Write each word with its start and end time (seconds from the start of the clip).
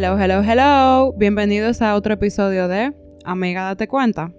Hello, 0.00 0.16
hello, 0.16 0.44
hello. 0.44 1.12
Bienvenidos 1.16 1.82
a 1.82 1.96
otro 1.96 2.14
episodio 2.14 2.68
de 2.68 2.94
Amiga, 3.24 3.64
date 3.64 3.88
cuenta. 3.88 4.32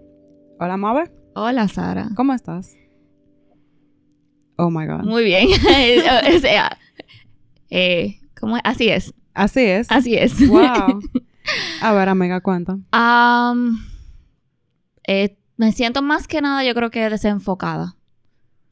Hola, 0.57 0.77
Mabe. 0.77 1.11
Hola, 1.35 1.67
Sara. 1.67 2.07
¿Cómo 2.15 2.33
estás? 2.33 2.77
Oh 4.55 4.69
my 4.69 4.85
God. 4.85 5.03
Muy 5.03 5.25
bien. 5.25 5.49
o 6.33 6.39
sea, 6.39 6.77
eh, 7.69 8.21
¿cómo 8.39 8.55
es? 8.55 8.61
Así 8.63 8.87
es. 8.87 9.13
Así 9.33 9.65
es. 9.65 9.91
Así 9.91 10.15
es. 10.15 10.47
Wow. 10.47 11.01
A 11.81 11.91
ver, 11.91 12.07
amiga, 12.07 12.39
cuenta. 12.39 12.77
Eh, 15.07 15.37
me 15.57 15.73
siento 15.73 16.01
más 16.01 16.29
que 16.29 16.39
nada, 16.39 16.63
yo 16.63 16.73
creo 16.73 16.89
que 16.89 17.09
desenfocada. 17.09 17.97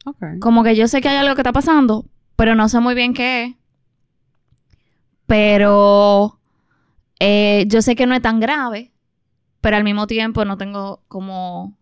Ok. 0.06 0.40
Como 0.40 0.64
que 0.64 0.78
yo 0.78 0.88
sé 0.88 1.02
que 1.02 1.10
hay 1.10 1.18
algo 1.18 1.36
que 1.36 1.42
está 1.42 1.52
pasando, 1.52 2.06
pero 2.38 2.56
no 2.56 2.70
sé 2.70 2.80
muy 2.80 2.96
bien 2.96 3.14
qué 3.14 3.44
es. 3.44 3.56
Pero 5.26 6.37
eh, 7.20 7.66
yo 7.68 7.82
sé 7.82 7.96
que 7.96 8.06
no 8.06 8.16
es 8.16 8.22
tan 8.22 8.40
grave, 8.40 8.92
pero 9.62 9.78
al 9.78 9.84
mismo 9.84 10.08
tiempo 10.08 10.46
no 10.46 10.58
tengo 10.58 11.04
como... 11.08 11.78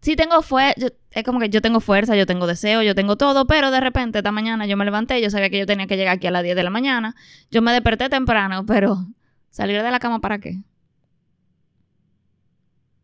Sí 0.00 0.14
tengo 0.14 0.42
fuerza, 0.42 0.88
es 1.10 1.24
como 1.24 1.40
que 1.40 1.48
yo 1.50 1.60
tengo 1.60 1.80
fuerza, 1.80 2.14
yo 2.14 2.24
tengo 2.24 2.46
deseo, 2.46 2.82
yo 2.82 2.94
tengo 2.94 3.16
todo, 3.16 3.46
pero 3.46 3.72
de 3.72 3.80
repente 3.80 4.18
esta 4.18 4.30
mañana 4.30 4.64
yo 4.66 4.76
me 4.76 4.84
levanté, 4.84 5.20
yo 5.20 5.28
sabía 5.28 5.50
que 5.50 5.58
yo 5.58 5.66
tenía 5.66 5.88
que 5.88 5.96
llegar 5.96 6.16
aquí 6.16 6.28
a 6.28 6.30
las 6.30 6.44
10 6.44 6.54
de 6.54 6.62
la 6.62 6.70
mañana, 6.70 7.16
yo 7.50 7.62
me 7.62 7.72
desperté 7.72 8.08
temprano, 8.08 8.64
pero 8.66 9.06
salir 9.50 9.82
de 9.82 9.90
la 9.90 9.98
cama 9.98 10.20
para 10.20 10.38
qué? 10.38 10.62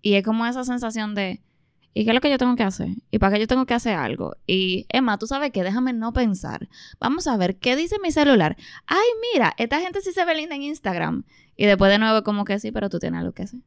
Y 0.03 0.15
es 0.15 0.25
como 0.25 0.47
esa 0.47 0.65
sensación 0.65 1.15
de, 1.17 1.43
¿y 1.95 2.05
qué 2.05 2.11
es 2.11 2.15
lo 2.15 2.21
que 2.21 2.31
yo 2.31 2.39
tengo 2.39 2.57
que 2.57 2.65
hacer? 2.65 2.89
¿Y 3.11 3.19
para 3.19 3.35
qué 3.35 3.41
yo 3.41 3.47
tengo 3.47 3.67
que 3.67 3.75
hacer 3.75 3.95
algo? 3.95 4.37
Y 4.47 4.87
Emma, 4.89 5.17
tú 5.17 5.27
sabes 5.27 5.53
que 5.53 5.63
déjame 5.63 5.93
no 5.93 6.13
pensar. 6.13 6.69
Vamos 6.99 7.27
a 7.29 7.37
ver, 7.37 7.57
¿qué 7.59 7.77
dice 7.77 7.97
mi 8.03 8.11
celular? 8.11 8.57
Ay, 8.87 9.07
mira, 9.33 9.55
esta 9.57 9.81
gente 9.81 10.01
sí 10.01 10.13
se 10.13 10.25
ve 10.25 10.35
linda 10.35 10.57
en 10.57 10.63
Instagram. 10.63 11.25
Y 11.57 11.67
después 11.67 11.91
de 11.91 11.99
nuevo 11.99 12.25
como 12.25 12.45
que 12.45 12.59
sí, 12.59 12.73
pero 12.73 12.91
tú 12.91 12.99
tienes 12.99 13.21
algo 13.21 13.33
que 13.33 13.45
hacer. 13.45 13.61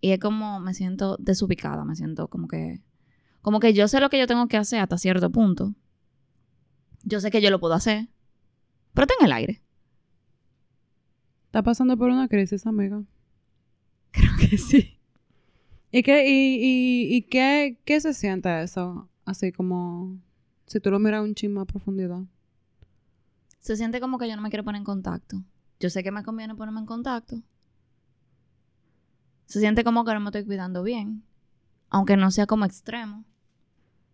Y 0.00 0.12
es 0.12 0.20
como 0.20 0.60
me 0.60 0.74
siento 0.74 1.16
desubicada, 1.18 1.84
me 1.84 1.96
siento 1.96 2.28
como 2.28 2.48
que 2.48 2.82
como 3.40 3.60
que 3.60 3.72
yo 3.72 3.86
sé 3.88 4.00
lo 4.00 4.10
que 4.10 4.18
yo 4.18 4.26
tengo 4.26 4.48
que 4.48 4.56
hacer 4.56 4.80
hasta 4.80 4.98
cierto 4.98 5.30
punto. 5.30 5.72
Yo 7.02 7.20
sé 7.20 7.30
que 7.30 7.40
yo 7.40 7.50
lo 7.50 7.60
puedo 7.60 7.74
hacer. 7.74 8.08
Pero 8.92 9.04
está 9.04 9.14
en 9.20 9.26
el 9.26 9.32
aire. 9.32 9.62
¿Está 11.46 11.62
pasando 11.62 11.96
por 11.96 12.10
una 12.10 12.26
crisis, 12.26 12.66
amiga? 12.66 13.04
Creo 14.10 14.32
que 14.36 14.58
sí. 14.58 14.95
¿Y 15.96 16.02
qué, 16.02 16.28
y, 16.28 17.16
y, 17.16 17.22
qué, 17.22 17.80
qué 17.86 18.02
se 18.02 18.12
siente 18.12 18.62
eso? 18.62 19.08
Así 19.24 19.50
como 19.50 20.18
si 20.66 20.78
tú 20.78 20.90
lo 20.90 20.98
miras 20.98 21.24
un 21.24 21.34
chisme 21.34 21.62
a 21.62 21.64
profundidad. 21.64 22.20
Se 23.60 23.76
siente 23.78 23.98
como 23.98 24.18
que 24.18 24.28
yo 24.28 24.36
no 24.36 24.42
me 24.42 24.50
quiero 24.50 24.62
poner 24.62 24.80
en 24.80 24.84
contacto. 24.84 25.42
Yo 25.80 25.88
sé 25.88 26.02
que 26.02 26.10
me 26.10 26.22
conviene 26.22 26.54
ponerme 26.54 26.80
en 26.80 26.84
contacto. 26.84 27.40
Se 29.46 29.58
siente 29.58 29.84
como 29.84 30.04
que 30.04 30.12
no 30.12 30.20
me 30.20 30.26
estoy 30.26 30.44
cuidando 30.44 30.82
bien. 30.82 31.24
Aunque 31.88 32.18
no 32.18 32.30
sea 32.30 32.46
como 32.46 32.66
extremo. 32.66 33.24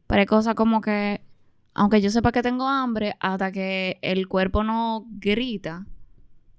Pero 0.06 0.20
hay 0.20 0.27
cosas 0.27 0.55
como 0.55 0.83
que, 0.83 1.27
aunque 1.75 2.00
yo 2.00 2.10
sepa 2.10 2.30
que 2.30 2.42
tengo 2.42 2.69
hambre, 2.69 3.16
hasta 3.19 3.50
que 3.50 3.98
el 4.03 4.28
cuerpo 4.28 4.62
no 4.62 5.05
grita, 5.19 5.84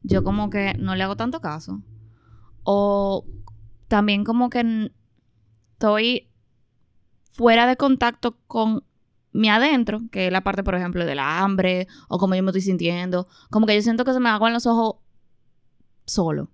yo 0.02 0.22
como 0.26 0.50
que 0.50 0.74
no 0.78 0.98
le 0.98 1.04
hago 1.04 1.16
tanto 1.16 1.40
caso. 1.40 1.82
O 2.64 3.26
también 3.88 4.26
como 4.26 4.50
que 4.50 4.92
estoy 5.84 6.30
fuera 7.34 7.68
de 7.68 7.76
contacto 7.76 8.38
con 8.48 8.86
mi 9.34 9.50
adentro, 9.50 10.02
que 10.12 10.28
es 10.28 10.32
la 10.32 10.42
parte, 10.42 10.64
por 10.64 10.76
ejemplo, 10.76 11.06
del 11.06 11.20
hambre, 11.20 11.88
o 12.08 12.18
como 12.18 12.36
yo 12.36 12.44
me 12.44 12.52
estoy 12.52 12.62
sintiendo. 12.62 13.28
Como 13.50 13.66
que 13.66 13.76
yo 13.76 13.82
siento 13.82 14.06
que 14.06 14.14
se 14.14 14.20
me 14.20 14.30
aguan 14.30 14.54
los 14.54 14.66
ojos 14.66 15.02
solo. 16.06 16.50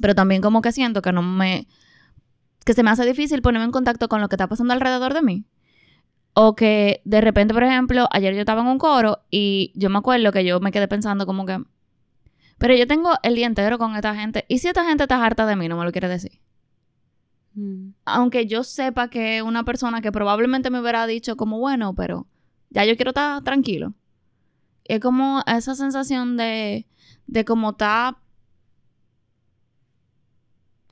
Pero 0.00 0.14
también 0.14 0.40
como 0.40 0.62
que 0.62 0.72
siento 0.72 1.02
que 1.02 1.12
no 1.12 1.22
me... 1.22 1.66
que 2.64 2.72
se 2.72 2.82
me 2.82 2.90
hace 2.90 3.04
difícil 3.04 3.42
ponerme 3.42 3.66
en 3.66 3.72
contacto 3.72 4.08
con 4.08 4.22
lo 4.22 4.28
que 4.28 4.36
está 4.36 4.46
pasando 4.46 4.72
alrededor 4.72 5.12
de 5.12 5.22
mí. 5.22 5.44
O 6.32 6.54
que 6.54 7.02
de 7.04 7.20
repente, 7.20 7.52
por 7.52 7.64
ejemplo, 7.64 8.08
ayer 8.10 8.32
yo 8.32 8.40
estaba 8.40 8.62
en 8.62 8.68
un 8.68 8.78
coro 8.78 9.18
y 9.30 9.72
yo 9.74 9.90
me 9.90 9.98
acuerdo 9.98 10.32
que 10.32 10.44
yo 10.44 10.60
me 10.60 10.72
quedé 10.72 10.88
pensando 10.88 11.26
como 11.26 11.44
que... 11.44 11.58
Pero 12.56 12.74
yo 12.74 12.86
tengo 12.86 13.10
el 13.22 13.34
día 13.34 13.46
entero 13.46 13.78
con 13.78 13.96
esta 13.96 14.14
gente. 14.14 14.46
¿Y 14.48 14.58
si 14.58 14.68
esta 14.68 14.84
gente 14.84 15.04
está 15.04 15.22
harta 15.22 15.44
de 15.44 15.56
mí? 15.56 15.68
No 15.68 15.76
me 15.76 15.84
lo 15.84 15.92
quiere 15.92 16.08
decir. 16.08 16.40
Mm. 17.54 17.90
Aunque 18.04 18.46
yo 18.46 18.62
sepa 18.64 19.08
que 19.08 19.42
una 19.42 19.64
persona 19.64 20.00
que 20.00 20.12
probablemente 20.12 20.70
me 20.70 20.80
hubiera 20.80 21.06
dicho 21.06 21.36
como, 21.36 21.58
bueno, 21.58 21.94
pero 21.94 22.26
ya 22.70 22.84
yo 22.84 22.96
quiero 22.96 23.10
estar 23.10 23.42
tranquilo. 23.42 23.94
Es 24.84 25.00
como 25.00 25.42
esa 25.46 25.74
sensación 25.74 26.36
de, 26.36 26.86
de 27.26 27.44
como 27.44 27.70
está 27.70 28.18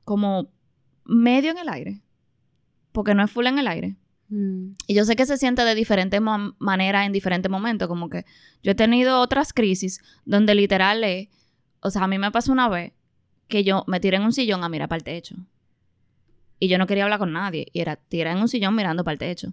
como 0.04 0.50
medio 1.04 1.50
en 1.50 1.58
el 1.58 1.68
aire. 1.68 2.02
Porque 2.92 3.14
no 3.14 3.22
es 3.22 3.30
full 3.30 3.46
en 3.46 3.58
el 3.58 3.68
aire. 3.68 3.96
Mm. 4.28 4.70
Y 4.86 4.94
yo 4.94 5.04
sé 5.04 5.16
que 5.16 5.26
se 5.26 5.36
siente 5.36 5.64
de 5.64 5.74
diferentes 5.74 6.20
ma- 6.20 6.54
maneras 6.58 7.06
en 7.06 7.12
diferentes 7.12 7.50
momentos. 7.50 7.88
Como 7.88 8.08
que 8.08 8.24
yo 8.62 8.72
he 8.72 8.74
tenido 8.74 9.20
otras 9.20 9.52
crisis 9.52 10.00
donde 10.24 10.54
literal 10.54 11.04
es... 11.04 11.28
O 11.80 11.90
sea, 11.90 12.04
a 12.04 12.08
mí 12.08 12.18
me 12.18 12.30
pasó 12.32 12.50
una 12.50 12.68
vez 12.68 12.92
que 13.46 13.62
yo 13.62 13.84
me 13.86 14.00
tiré 14.00 14.16
en 14.16 14.24
un 14.24 14.32
sillón 14.32 14.64
a 14.64 14.68
mirar 14.68 14.88
para 14.88 14.98
el 14.98 15.04
techo. 15.04 15.36
Y 16.60 16.68
yo 16.68 16.78
no 16.78 16.86
quería 16.86 17.04
hablar 17.04 17.18
con 17.18 17.32
nadie. 17.32 17.68
Y 17.72 17.80
era 17.80 17.96
tirar 17.96 18.36
en 18.36 18.42
un 18.42 18.48
sillón 18.48 18.74
mirando 18.74 19.04
para 19.04 19.12
el 19.12 19.18
techo. 19.18 19.52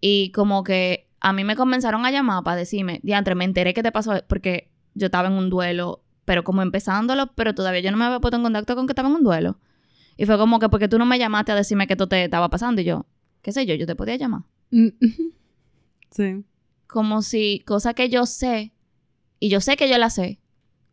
Y 0.00 0.30
como 0.32 0.64
que 0.64 1.08
a 1.20 1.32
mí 1.32 1.44
me 1.44 1.56
comenzaron 1.56 2.04
a 2.06 2.10
llamar 2.10 2.42
para 2.44 2.56
decirme, 2.56 3.00
diantre, 3.02 3.34
me 3.34 3.44
enteré 3.44 3.74
que 3.74 3.82
te 3.82 3.92
pasó 3.92 4.14
porque 4.28 4.70
yo 4.94 5.06
estaba 5.06 5.28
en 5.28 5.34
un 5.34 5.50
duelo, 5.50 6.02
pero 6.24 6.44
como 6.44 6.62
empezándolo, 6.62 7.32
pero 7.34 7.54
todavía 7.54 7.80
yo 7.80 7.90
no 7.90 7.96
me 7.96 8.04
había 8.06 8.20
puesto 8.20 8.36
en 8.36 8.42
contacto 8.42 8.74
con 8.76 8.86
que 8.86 8.92
estaba 8.92 9.08
en 9.08 9.16
un 9.16 9.24
duelo. 9.24 9.58
Y 10.16 10.26
fue 10.26 10.38
como 10.38 10.58
que 10.58 10.68
porque 10.68 10.88
tú 10.88 10.98
no 10.98 11.06
me 11.06 11.18
llamaste 11.18 11.52
a 11.52 11.54
decirme 11.54 11.86
que 11.86 11.94
esto 11.94 12.08
te 12.08 12.24
estaba 12.24 12.48
pasando. 12.48 12.80
Y 12.80 12.84
yo, 12.84 13.06
qué 13.42 13.52
sé 13.52 13.66
yo, 13.66 13.74
yo 13.74 13.86
te 13.86 13.96
podía 13.96 14.16
llamar. 14.16 14.42
Mm. 14.70 14.88
Sí. 16.10 16.44
Como 16.86 17.22
si 17.22 17.60
cosas 17.66 17.94
que 17.94 18.08
yo 18.08 18.26
sé, 18.26 18.72
y 19.38 19.48
yo 19.48 19.60
sé 19.60 19.76
que 19.76 19.88
yo 19.88 19.96
las 19.96 20.14
sé, 20.14 20.40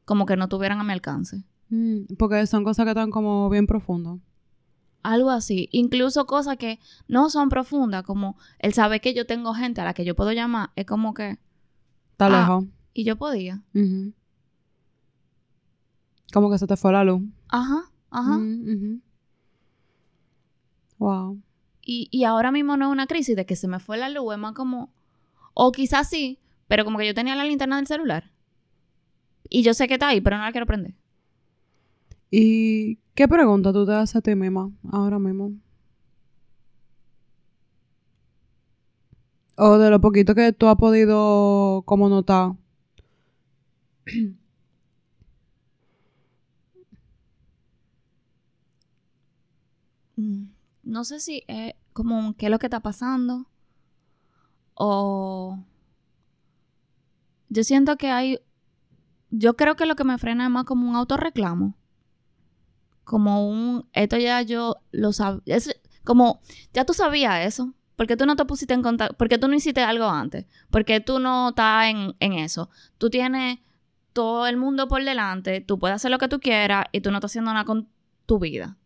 como 0.05 0.25
que 0.25 0.37
no 0.37 0.47
tuvieran 0.47 0.79
a 0.79 0.83
mi 0.83 0.93
alcance. 0.93 1.43
Mm, 1.69 2.15
Porque 2.17 2.45
son 2.47 2.63
cosas 2.63 2.85
que 2.85 2.91
están 2.91 3.11
como 3.11 3.49
bien 3.49 3.67
profundas. 3.67 4.19
Algo 5.09 5.29
así. 5.29 5.69
Incluso 5.71 6.25
cosas 6.25 6.57
que 6.57 6.79
no 7.07 7.29
son 7.29 7.47
profundas, 7.47 8.03
como 8.03 8.37
el 8.59 8.73
saber 8.73 8.99
que 8.99 9.13
yo 9.13 9.25
tengo 9.25 9.53
gente 9.53 9.79
a 9.79 9.85
la 9.85 9.93
que 9.93 10.03
yo 10.03 10.15
puedo 10.15 10.33
llamar, 10.33 10.71
es 10.75 10.85
como 10.85 11.13
que, 11.13 11.37
Está 12.11 12.25
Ah. 12.25 12.29
lejos. 12.41 12.65
y 12.93 13.03
yo 13.05 13.15
podía. 13.15 13.61
Como 16.33 16.49
que 16.51 16.57
se 16.57 16.67
te 16.67 16.75
fue 16.75 16.91
la 16.91 17.03
luz. 17.05 17.21
Ajá, 17.47 17.83
ajá. 18.09 18.37
Wow. 20.97 21.41
Y, 21.81 22.09
y 22.11 22.23
ahora 22.25 22.51
mismo 22.51 22.75
no 22.75 22.87
es 22.87 22.91
una 22.91 23.07
crisis 23.07 23.35
de 23.35 23.45
que 23.45 23.55
se 23.55 23.67
me 23.67 23.79
fue 23.79 23.97
la 23.97 24.09
luz, 24.09 24.33
es 24.33 24.39
más 24.39 24.53
como, 24.53 24.91
o 25.53 25.71
quizás 25.71 26.09
sí, 26.09 26.39
pero 26.67 26.83
como 26.83 26.97
que 26.97 27.07
yo 27.07 27.13
tenía 27.13 27.35
la 27.35 27.45
linterna 27.45 27.77
del 27.77 27.87
celular. 27.87 28.31
Y 29.49 29.63
yo 29.63 29.73
sé 29.73 29.87
que 29.87 29.93
está 29.93 30.09
ahí, 30.09 30.19
pero 30.19 30.37
no 30.37 30.43
la 30.43 30.51
quiero 30.51 30.65
prender. 30.65 30.95
¿Y 32.31 32.97
qué 33.15 33.27
pregunta 33.27 33.73
tú 33.73 33.85
te 33.85 33.93
haces 33.93 34.17
a 34.17 34.21
ti 34.21 34.35
misma 34.35 34.71
ahora 34.91 35.19
mismo? 35.19 35.51
O 39.57 39.77
de 39.77 39.89
lo 39.89 39.99
poquito 40.01 40.35
que 40.35 40.53
tú 40.53 40.67
has 40.67 40.75
podido 40.77 41.83
como 41.85 42.09
notar. 42.09 42.53
Mm, 50.17 50.47
no 50.83 51.03
sé 51.03 51.19
si 51.19 51.43
es 51.47 51.75
como 51.93 52.35
qué 52.37 52.47
es 52.47 52.51
lo 52.51 52.57
que 52.59 52.65
está 52.65 52.79
pasando 52.79 53.45
o 54.73 55.59
yo 57.49 57.63
siento 57.63 57.97
que 57.97 58.09
hay 58.09 58.39
yo 59.29 59.55
creo 59.55 59.75
que 59.75 59.85
lo 59.85 59.95
que 59.95 60.03
me 60.03 60.17
frena 60.17 60.45
es 60.45 60.49
más 60.49 60.63
como 60.65 60.89
un 60.89 60.95
autorreclamo 60.95 61.76
como 63.07 63.47
un 63.47 63.87
esto 63.93 64.17
ya 64.17 64.41
yo 64.41 64.75
lo 64.91 65.13
sabía 65.13 65.57
como 66.03 66.41
ya 66.73 66.85
tú 66.85 66.93
sabías 66.93 67.45
eso 67.45 67.73
porque 67.95 68.17
tú 68.17 68.25
no 68.25 68.35
te 68.35 68.45
pusiste 68.45 68.73
en 68.73 68.83
contacto 68.83 69.15
porque 69.17 69.37
tú 69.37 69.47
no 69.47 69.55
hiciste 69.55 69.81
algo 69.81 70.05
antes 70.05 70.45
porque 70.69 70.99
tú 70.99 71.19
no 71.19 71.49
estás 71.49 71.87
en, 71.87 72.15
en 72.19 72.33
eso 72.33 72.69
tú 72.97 73.09
tienes 73.09 73.59
todo 74.13 74.47
el 74.47 74.57
mundo 74.57 74.87
por 74.87 75.03
delante 75.03 75.61
tú 75.61 75.79
puedes 75.79 75.95
hacer 75.95 76.11
lo 76.11 76.17
que 76.17 76.27
tú 76.27 76.39
quieras 76.39 76.85
y 76.91 77.01
tú 77.01 77.11
no 77.11 77.17
estás 77.17 77.31
haciendo 77.31 77.53
nada 77.53 77.65
con 77.65 77.87
tu 78.25 78.39
vida 78.39 78.77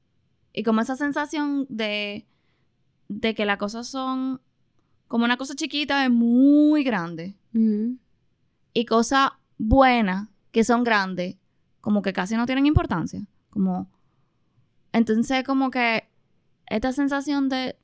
y 0.53 0.63
como 0.63 0.81
esa 0.81 0.95
sensación 0.95 1.65
de, 1.69 2.27
de 3.07 3.33
que 3.33 3.45
las 3.45 3.57
cosas 3.57 3.87
son 3.87 4.41
como 5.11 5.25
una 5.25 5.35
cosa 5.35 5.55
chiquita 5.55 6.05
es 6.05 6.09
muy 6.09 6.83
grande. 6.83 7.35
Y 8.73 8.85
cosas 8.85 9.31
buenas 9.57 10.29
que 10.51 10.63
son 10.63 10.85
grandes, 10.85 11.35
como 11.81 12.01
que 12.01 12.13
casi 12.13 12.35
no 12.35 12.45
tienen 12.45 12.65
importancia. 12.65 13.27
Como. 13.49 13.89
Entonces, 14.93 15.43
como 15.43 15.71
que 15.71 16.07
esta 16.67 16.91
sensación 16.91 17.49
de. 17.49 17.77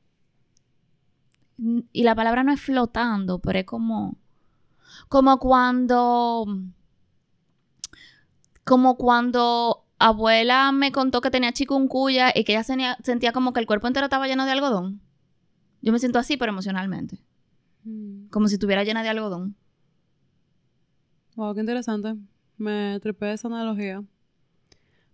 Y 1.91 2.03
la 2.03 2.15
palabra 2.15 2.43
no 2.43 2.51
es 2.51 2.61
flotando, 2.61 3.39
pero 3.39 3.59
es 3.59 3.65
como. 3.65 4.17
Como 5.09 5.37
cuando. 5.39 6.45
como 8.63 8.97
cuando 8.97 9.85
abuela 9.99 10.71
me 10.71 10.91
contó 10.91 11.21
que 11.21 11.31
tenía 11.31 11.51
chikungunya 11.51 12.31
y 12.35 12.43
que 12.43 12.53
ella 12.53 12.63
sentía, 12.63 12.97
sentía 13.03 13.31
como 13.31 13.51
que 13.51 13.59
el 13.59 13.65
cuerpo 13.65 13.87
entero 13.87 14.05
estaba 14.05 14.27
lleno 14.27 14.45
de 14.45 14.51
algodón. 14.51 15.01
Yo 15.81 15.91
me 15.91 15.99
siento 15.99 16.19
así, 16.19 16.37
pero 16.37 16.51
emocionalmente. 16.51 17.19
Mm. 17.83 18.27
Como 18.29 18.47
si 18.47 18.55
estuviera 18.55 18.83
llena 18.83 19.03
de 19.03 19.09
algodón. 19.09 19.55
Wow, 21.35 21.53
qué 21.53 21.61
interesante. 21.61 22.15
Me 22.57 22.99
trepé 22.99 23.33
esa 23.33 23.47
analogía. 23.47 24.03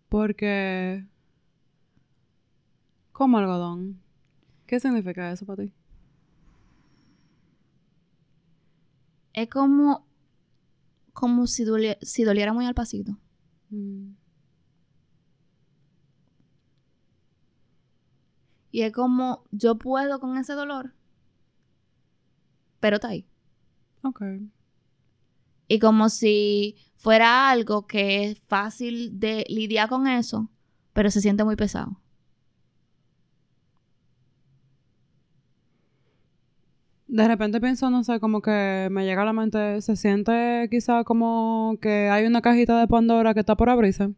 Porque. 0.10 1.06
Como 3.13 3.38
algodón. 3.38 4.01
¿Qué 4.65 4.80
significa 4.80 5.31
eso 5.31 5.45
para 5.45 5.63
ti? 5.63 5.74
Es 9.31 9.50
como. 9.50 10.06
Como 11.13 11.45
si, 11.45 11.63
si 12.01 12.24
doliera 12.24 12.54
muy 12.54 12.65
al 12.65 12.74
pasito. 12.74 13.18
Mm. 13.69 14.13
Y 18.71 18.81
es 18.81 18.92
como 18.92 19.44
yo 19.51 19.77
puedo 19.77 20.19
con 20.19 20.36
ese 20.38 20.54
dolor. 20.54 20.95
Pero 22.80 22.95
está 22.95 23.09
ahí. 23.09 23.27
Ok. 24.01 24.21
Y 25.68 25.80
como 25.80 26.09
si 26.09 26.77
fuera 26.95 27.51
algo 27.51 27.86
que 27.86 28.25
es 28.25 28.39
fácil 28.48 29.19
de 29.19 29.45
lidiar 29.48 29.89
con 29.89 30.07
eso, 30.07 30.50
pero 30.94 31.12
se 31.12 31.21
siente 31.21 31.44
muy 31.44 31.56
pesado. 31.56 32.02
De 37.13 37.27
repente 37.27 37.62
pienso, 37.62 37.92
no 37.92 38.04
sé, 38.04 38.19
como 38.19 38.42
que 38.42 38.88
me 38.89 39.06
llega 39.06 39.21
a 39.21 39.25
la 39.25 39.33
mente, 39.33 39.80
se 39.83 39.95
siente 39.95 40.68
quizá 40.71 41.04
como 41.04 41.77
que 41.80 42.10
hay 42.10 42.25
una 42.25 42.42
cajita 42.42 42.80
de 42.80 42.88
Pandora 42.88 43.36
que 43.36 43.42
está 43.42 43.56
por 43.56 43.69
abrirse. 43.69 44.10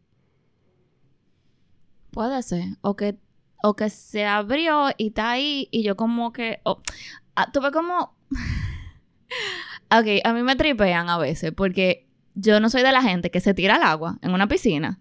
Puede 2.10 2.42
ser. 2.42 2.78
O 2.80 2.96
que, 2.96 3.18
o 3.62 3.76
que 3.76 3.90
se 3.90 4.24
abrió 4.24 4.86
y 4.96 5.08
está 5.08 5.32
ahí 5.32 5.68
y 5.70 5.82
yo 5.82 5.94
como 5.94 6.32
que... 6.32 6.60
oh, 6.62 6.80
ah, 7.34 7.52
Tuve 7.52 7.70
como... 7.70 8.16
ok, 9.90 10.06
a 10.24 10.32
mí 10.32 10.42
me 10.42 10.56
tripean 10.56 11.10
a 11.10 11.18
veces 11.18 11.52
porque 11.52 12.08
yo 12.34 12.60
no 12.60 12.70
soy 12.70 12.82
de 12.82 12.92
la 12.92 13.02
gente 13.02 13.30
que 13.30 13.40
se 13.40 13.52
tira 13.52 13.74
al 13.74 13.82
agua 13.82 14.18
en 14.22 14.32
una 14.32 14.48
piscina, 14.48 15.00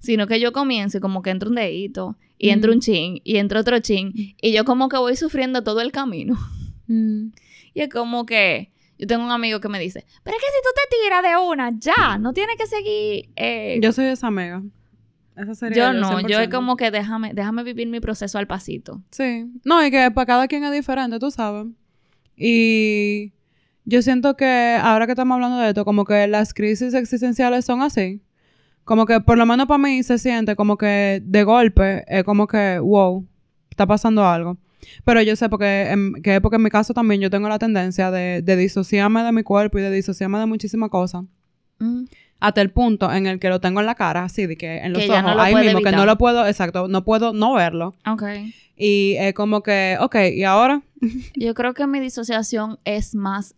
sino 0.00 0.26
que 0.26 0.40
yo 0.40 0.52
comienzo 0.52 0.98
y 0.98 1.00
como 1.00 1.22
que 1.22 1.30
entra 1.30 1.48
un 1.48 1.54
dedito 1.54 2.16
y 2.36 2.48
entra 2.48 2.72
un 2.72 2.80
chin 2.80 3.20
y 3.22 3.36
entra 3.36 3.60
otro 3.60 3.78
chin 3.78 4.34
y 4.42 4.52
yo 4.52 4.64
como 4.64 4.88
que 4.88 4.96
voy 4.96 5.14
sufriendo 5.14 5.62
todo 5.62 5.80
el 5.82 5.92
camino. 5.92 6.36
Mm. 6.88 7.28
Y 7.74 7.80
es 7.80 7.88
como 7.88 8.26
que 8.26 8.72
yo 8.98 9.06
tengo 9.06 9.24
un 9.24 9.30
amigo 9.30 9.60
que 9.60 9.68
me 9.68 9.78
dice, 9.78 10.04
pero 10.24 10.36
es 10.36 10.42
que 10.42 10.48
si 10.48 10.62
tú 10.62 10.68
te 10.74 10.96
tiras 11.04 11.22
de 11.22 11.36
una, 11.48 11.70
ya, 11.78 12.18
no 12.18 12.32
tienes 12.32 12.56
que 12.56 12.66
seguir... 12.66 13.30
eh, 13.36 13.78
Yo 13.80 13.92
soy 13.92 14.06
esa 14.06 14.26
amiga. 14.26 14.62
Esa 15.36 15.54
sería 15.54 15.76
yo 15.76 15.92
no, 15.92 16.20
yo 16.22 16.40
es 16.40 16.48
100%. 16.48 16.50
como 16.52 16.76
que 16.76 16.90
déjame, 16.90 17.32
déjame 17.32 17.62
vivir 17.62 17.86
mi 17.86 18.00
proceso 18.00 18.38
al 18.38 18.48
pasito. 18.48 19.00
Sí. 19.12 19.46
No, 19.64 19.86
y 19.86 19.92
que 19.92 20.10
para 20.10 20.26
cada 20.26 20.48
quien 20.48 20.64
es 20.64 20.72
diferente, 20.72 21.20
tú 21.20 21.30
sabes. 21.30 21.66
Y 22.36 23.32
yo 23.84 24.02
siento 24.02 24.36
que 24.36 24.78
ahora 24.82 25.06
que 25.06 25.12
estamos 25.12 25.34
hablando 25.36 25.58
de 25.58 25.68
esto, 25.68 25.84
como 25.84 26.04
que 26.04 26.26
las 26.26 26.52
crisis 26.52 26.92
existenciales 26.94 27.64
son 27.64 27.82
así. 27.82 28.20
Como 28.84 29.06
que 29.06 29.20
por 29.20 29.38
lo 29.38 29.46
menos 29.46 29.66
para 29.66 29.78
mí 29.78 30.02
se 30.02 30.18
siente 30.18 30.56
como 30.56 30.76
que 30.76 31.20
de 31.22 31.44
golpe 31.44 32.04
es 32.08 32.24
como 32.24 32.46
que, 32.46 32.78
wow, 32.80 33.26
está 33.70 33.86
pasando 33.86 34.24
algo. 34.26 34.56
Pero 35.04 35.22
yo 35.22 35.34
sé 35.36 35.48
porque 35.48 35.90
en, 35.90 36.14
que 36.22 36.40
porque 36.40 36.56
en 36.56 36.62
mi 36.62 36.70
caso 36.70 36.94
también 36.94 37.20
yo 37.20 37.30
tengo 37.30 37.48
la 37.48 37.58
tendencia 37.58 38.10
de, 38.10 38.42
de 38.42 38.56
disociarme 38.56 39.22
de 39.22 39.32
mi 39.32 39.42
cuerpo 39.42 39.78
y 39.78 39.82
de 39.82 39.90
disociarme 39.90 40.38
de 40.38 40.46
muchísimas 40.46 40.90
cosas. 40.90 41.24
Mm. 41.78 42.04
Hasta 42.40 42.60
el 42.60 42.70
punto 42.70 43.12
en 43.12 43.26
el 43.26 43.40
que 43.40 43.48
lo 43.48 43.60
tengo 43.60 43.80
en 43.80 43.86
la 43.86 43.96
cara, 43.96 44.22
así 44.24 44.46
de 44.46 44.56
que 44.56 44.78
en 44.78 44.92
los 44.92 45.02
Que 45.02 45.10
ojos, 45.10 45.22
no 45.24 45.34
lo 45.34 45.40
ahí 45.42 45.54
mismo, 45.56 45.80
que 45.80 45.90
no 45.90 46.06
lo 46.06 46.16
puedo, 46.18 46.46
exacto, 46.46 46.86
no 46.86 47.02
puedo 47.04 47.32
no 47.32 47.54
verlo. 47.54 47.94
Ok. 48.06 48.22
Y 48.76 49.16
es 49.18 49.34
como 49.34 49.62
que, 49.64 49.96
ok, 50.00 50.14
¿y 50.34 50.44
ahora? 50.44 50.82
Yo 51.34 51.52
creo 51.54 51.74
que 51.74 51.86
mi 51.88 51.98
disociación 51.98 52.78
es 52.84 53.16
más 53.16 53.56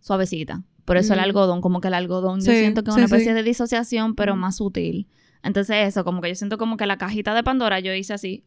suavecita. 0.00 0.62
Por 0.86 0.96
eso 0.96 1.12
el 1.14 1.20
Mm. 1.20 1.24
algodón, 1.24 1.60
como 1.60 1.80
que 1.80 1.88
el 1.88 1.94
algodón, 1.94 2.40
yo 2.40 2.52
siento 2.52 2.82
que 2.82 2.90
es 2.90 2.94
sí, 2.94 2.98
una 3.00 3.06
especie 3.06 3.28
sí. 3.28 3.34
de 3.34 3.42
disociación, 3.42 4.14
pero 4.14 4.36
Mm. 4.36 4.38
más 4.38 4.56
sutil. 4.56 5.06
Entonces 5.42 5.76
eso, 5.88 6.04
como 6.04 6.20
que 6.22 6.28
yo 6.28 6.34
siento 6.34 6.58
como 6.58 6.76
que 6.76 6.86
la 6.86 6.96
cajita 6.98 7.34
de 7.34 7.42
Pandora 7.42 7.80
yo 7.80 7.92
hice 7.94 8.12
así, 8.14 8.44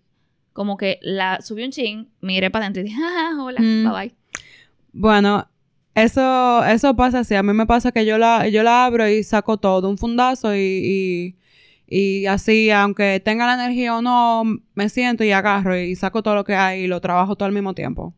como 0.58 0.76
que 0.76 0.98
la 1.04 1.40
subí 1.42 1.64
un 1.64 1.70
chin, 1.72 2.10
miré 2.20 2.50
para 2.50 2.66
adentro 2.66 2.82
y 2.82 2.86
dije, 2.86 3.00
"Ah, 3.06 3.38
hola, 3.40 3.62
Mm. 3.62 3.84
bye 3.84 3.92
bye. 4.08 4.16
Bueno, 4.92 5.48
eso, 5.94 6.66
eso 6.66 6.96
pasa 6.96 7.20
así. 7.20 7.36
A 7.36 7.44
mí 7.44 7.54
me 7.54 7.68
pasa 7.68 7.92
que 7.92 8.08
yo 8.08 8.18
la, 8.18 8.48
yo 8.48 8.64
la 8.64 8.86
abro 8.86 9.08
y 9.08 9.24
saco 9.24 9.58
todo, 9.58 9.88
un 9.88 10.00
fundazo 10.00 10.56
y, 10.56 10.60
y, 10.60 11.36
y 11.88 12.26
así, 12.26 12.72
aunque 12.72 13.22
tenga 13.24 13.46
la 13.46 13.54
energía 13.54 13.96
o 13.96 14.02
no, 14.02 14.44
me 14.74 14.90
siento 14.90 15.24
y 15.24 15.32
agarro 15.32 15.78
y 15.78 15.96
saco 15.96 16.24
todo 16.24 16.34
lo 16.34 16.44
que 16.44 16.56
hay 16.56 16.82
y 16.86 16.88
lo 16.88 17.02
trabajo 17.02 17.36
todo 17.36 17.46
al 17.46 17.54
mismo 17.54 17.76
tiempo. 17.76 18.16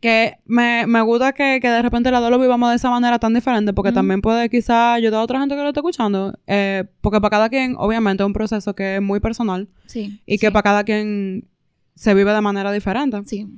Que 0.00 0.36
me, 0.44 0.86
me 0.86 1.00
gusta 1.02 1.32
que, 1.32 1.58
que 1.60 1.68
de 1.68 1.82
repente 1.82 2.10
las 2.12 2.20
dos 2.20 2.30
lo 2.30 2.38
vivamos 2.38 2.70
de 2.70 2.76
esa 2.76 2.88
manera 2.88 3.18
tan 3.18 3.34
diferente, 3.34 3.72
porque 3.72 3.90
también 3.90 4.20
puede 4.22 4.48
quizá 4.48 4.94
ayudar 4.94 5.20
a 5.20 5.24
otra 5.24 5.40
gente 5.40 5.56
que 5.56 5.60
lo 5.62 5.68
esté 5.68 5.80
escuchando. 5.80 6.38
Eh, 6.46 6.84
porque 7.00 7.20
para 7.20 7.30
cada 7.30 7.48
quien, 7.48 7.74
obviamente, 7.76 8.22
es 8.22 8.26
un 8.26 8.32
proceso 8.32 8.74
que 8.76 8.96
es 8.96 9.02
muy 9.02 9.18
personal 9.18 9.68
Sí. 9.86 10.20
y 10.24 10.38
que 10.38 10.52
para 10.52 10.62
cada 10.62 10.84
quien 10.84 11.48
se 11.96 12.14
vive 12.14 12.32
de 12.32 12.40
manera 12.40 12.70
diferente. 12.70 13.20
Sí. 13.26 13.48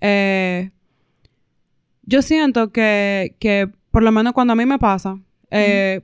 Eh, 0.00 0.70
yo 2.02 2.22
siento 2.22 2.72
que, 2.72 3.36
que, 3.38 3.70
por 3.90 4.02
lo 4.02 4.10
menos 4.12 4.32
cuando 4.32 4.54
a 4.54 4.56
mí 4.56 4.64
me 4.66 4.78
pasa, 4.78 5.18
eh, 5.50 6.00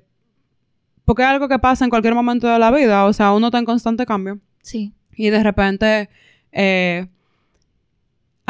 porque 1.07 1.23
es 1.23 1.29
algo 1.29 1.49
que 1.49 1.59
pasa 1.59 1.85
en 1.85 1.91
cualquier 1.91 2.15
momento 2.15 2.47
de 2.49 2.59
la 2.59 2.71
vida, 2.71 3.05
o 3.07 3.13
sea, 3.15 3.33
uno 3.33 3.47
está 3.49 3.59
en 3.59 3.65
constante 3.65 4.05
cambio 4.07 4.39
Sí. 4.63 4.93
y 5.15 5.31
de 5.31 5.43
repente 5.43 6.09
eh, 6.53 7.07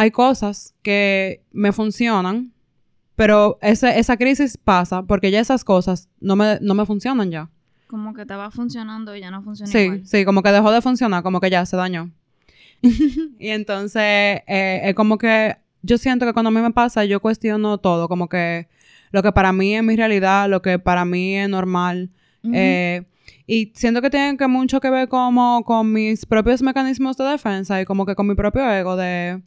hay 0.00 0.10
cosas 0.10 0.74
que 0.82 1.42
me 1.52 1.72
funcionan, 1.72 2.52
pero 3.16 3.58
ese- 3.60 3.98
esa 3.98 4.16
crisis 4.16 4.56
pasa 4.56 5.02
porque 5.02 5.30
ya 5.30 5.40
esas 5.40 5.62
cosas 5.64 6.08
no 6.20 6.36
me, 6.36 6.58
no 6.60 6.74
me 6.74 6.86
funcionan 6.86 7.30
ya. 7.30 7.48
Como 7.86 8.14
que 8.14 8.22
estaba 8.22 8.50
funcionando 8.50 9.14
y 9.14 9.20
ya 9.20 9.30
no 9.30 9.42
funciona 9.42 9.70
Sí, 9.70 9.78
igual. 9.78 10.06
sí, 10.06 10.24
como 10.24 10.42
que 10.42 10.52
dejó 10.52 10.70
de 10.72 10.80
funcionar, 10.80 11.22
como 11.22 11.40
que 11.40 11.50
ya 11.50 11.66
se 11.66 11.76
dañó. 11.76 12.10
y 12.82 13.48
entonces, 13.48 14.40
eh, 14.46 14.80
es 14.84 14.94
como 14.94 15.18
que 15.18 15.56
yo 15.82 15.98
siento 15.98 16.24
que 16.26 16.32
cuando 16.32 16.48
a 16.48 16.52
mí 16.52 16.60
me 16.60 16.70
pasa, 16.72 17.04
yo 17.04 17.20
cuestiono 17.20 17.78
todo, 17.78 18.08
como 18.08 18.28
que 18.28 18.68
lo 19.12 19.22
que 19.22 19.32
para 19.32 19.52
mí 19.52 19.74
es 19.74 19.82
mi 19.82 19.96
realidad, 19.96 20.48
lo 20.48 20.62
que 20.62 20.78
para 20.78 21.04
mí 21.04 21.36
es 21.36 21.48
normal. 21.48 22.10
Eh, 22.52 23.02
y 23.46 23.72
siento 23.74 24.00
que 24.00 24.08
tiene 24.08 24.36
que 24.38 24.46
mucho 24.46 24.80
que 24.80 24.88
ver 24.88 25.08
como 25.08 25.62
con 25.64 25.92
mis 25.92 26.24
propios 26.24 26.62
mecanismos 26.62 27.16
de 27.18 27.24
defensa 27.24 27.80
y 27.80 27.84
como 27.84 28.06
que 28.06 28.14
con 28.14 28.26
mi 28.26 28.34
propio 28.34 28.62
ego 28.70 28.96
de 28.96 29.42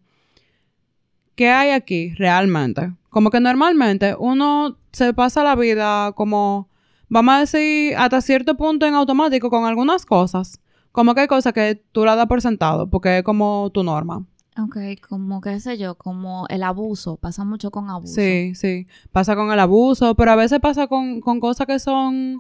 qué 1.36 1.50
hay 1.50 1.72
aquí 1.72 2.14
realmente. 2.16 2.94
Como 3.10 3.30
que 3.30 3.40
normalmente 3.40 4.16
uno 4.18 4.78
se 4.92 5.14
pasa 5.14 5.44
la 5.44 5.56
vida 5.56 6.12
como, 6.14 6.70
vamos 7.10 7.36
a 7.36 7.40
decir, 7.40 7.96
hasta 7.98 8.22
cierto 8.22 8.56
punto 8.58 8.86
en 8.86 8.94
automático 8.94 9.50
con 9.50 9.66
algunas 9.66 10.06
cosas. 10.06 10.60
Como 10.92 11.16
que 11.16 11.22
hay 11.22 11.28
cosas 11.28 11.54
que 11.54 11.82
tú 11.92 12.06
la 12.06 12.16
das 12.16 12.28
por 12.28 12.42
sentado, 12.42 12.90
porque 12.90 13.20
es 13.20 13.24
como 13.24 13.72
tu 13.74 13.84
norma. 13.84 14.26
Ok, 14.60 14.78
como 15.10 15.42
qué 15.42 15.60
sé 15.60 15.80
yo, 15.80 15.96
como 15.96 16.46
el 16.50 16.62
abuso, 16.62 17.18
pasa 17.18 17.44
mucho 17.44 17.72
con 17.72 17.90
abuso. 17.90 18.14
Sí, 18.14 18.54
sí. 18.54 18.86
Pasa 19.12 19.36
con 19.36 19.52
el 19.52 19.60
abuso, 19.60 20.14
pero 20.14 20.32
a 20.32 20.36
veces 20.36 20.60
pasa 20.60 20.86
con, 20.86 21.22
con 21.22 21.40
cosas 21.40 21.66
que 21.66 21.80
son 21.80 22.38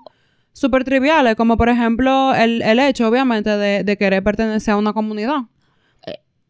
súper 0.51 0.83
triviales, 0.83 1.35
como 1.35 1.57
por 1.57 1.69
ejemplo 1.69 2.35
el, 2.35 2.61
el 2.61 2.77
hecho, 2.77 3.07
obviamente, 3.07 3.49
de, 3.49 3.83
de 3.83 3.97
querer 3.97 4.23
pertenecer 4.23 4.75
a 4.75 4.77
una 4.77 4.93
comunidad. 4.93 5.45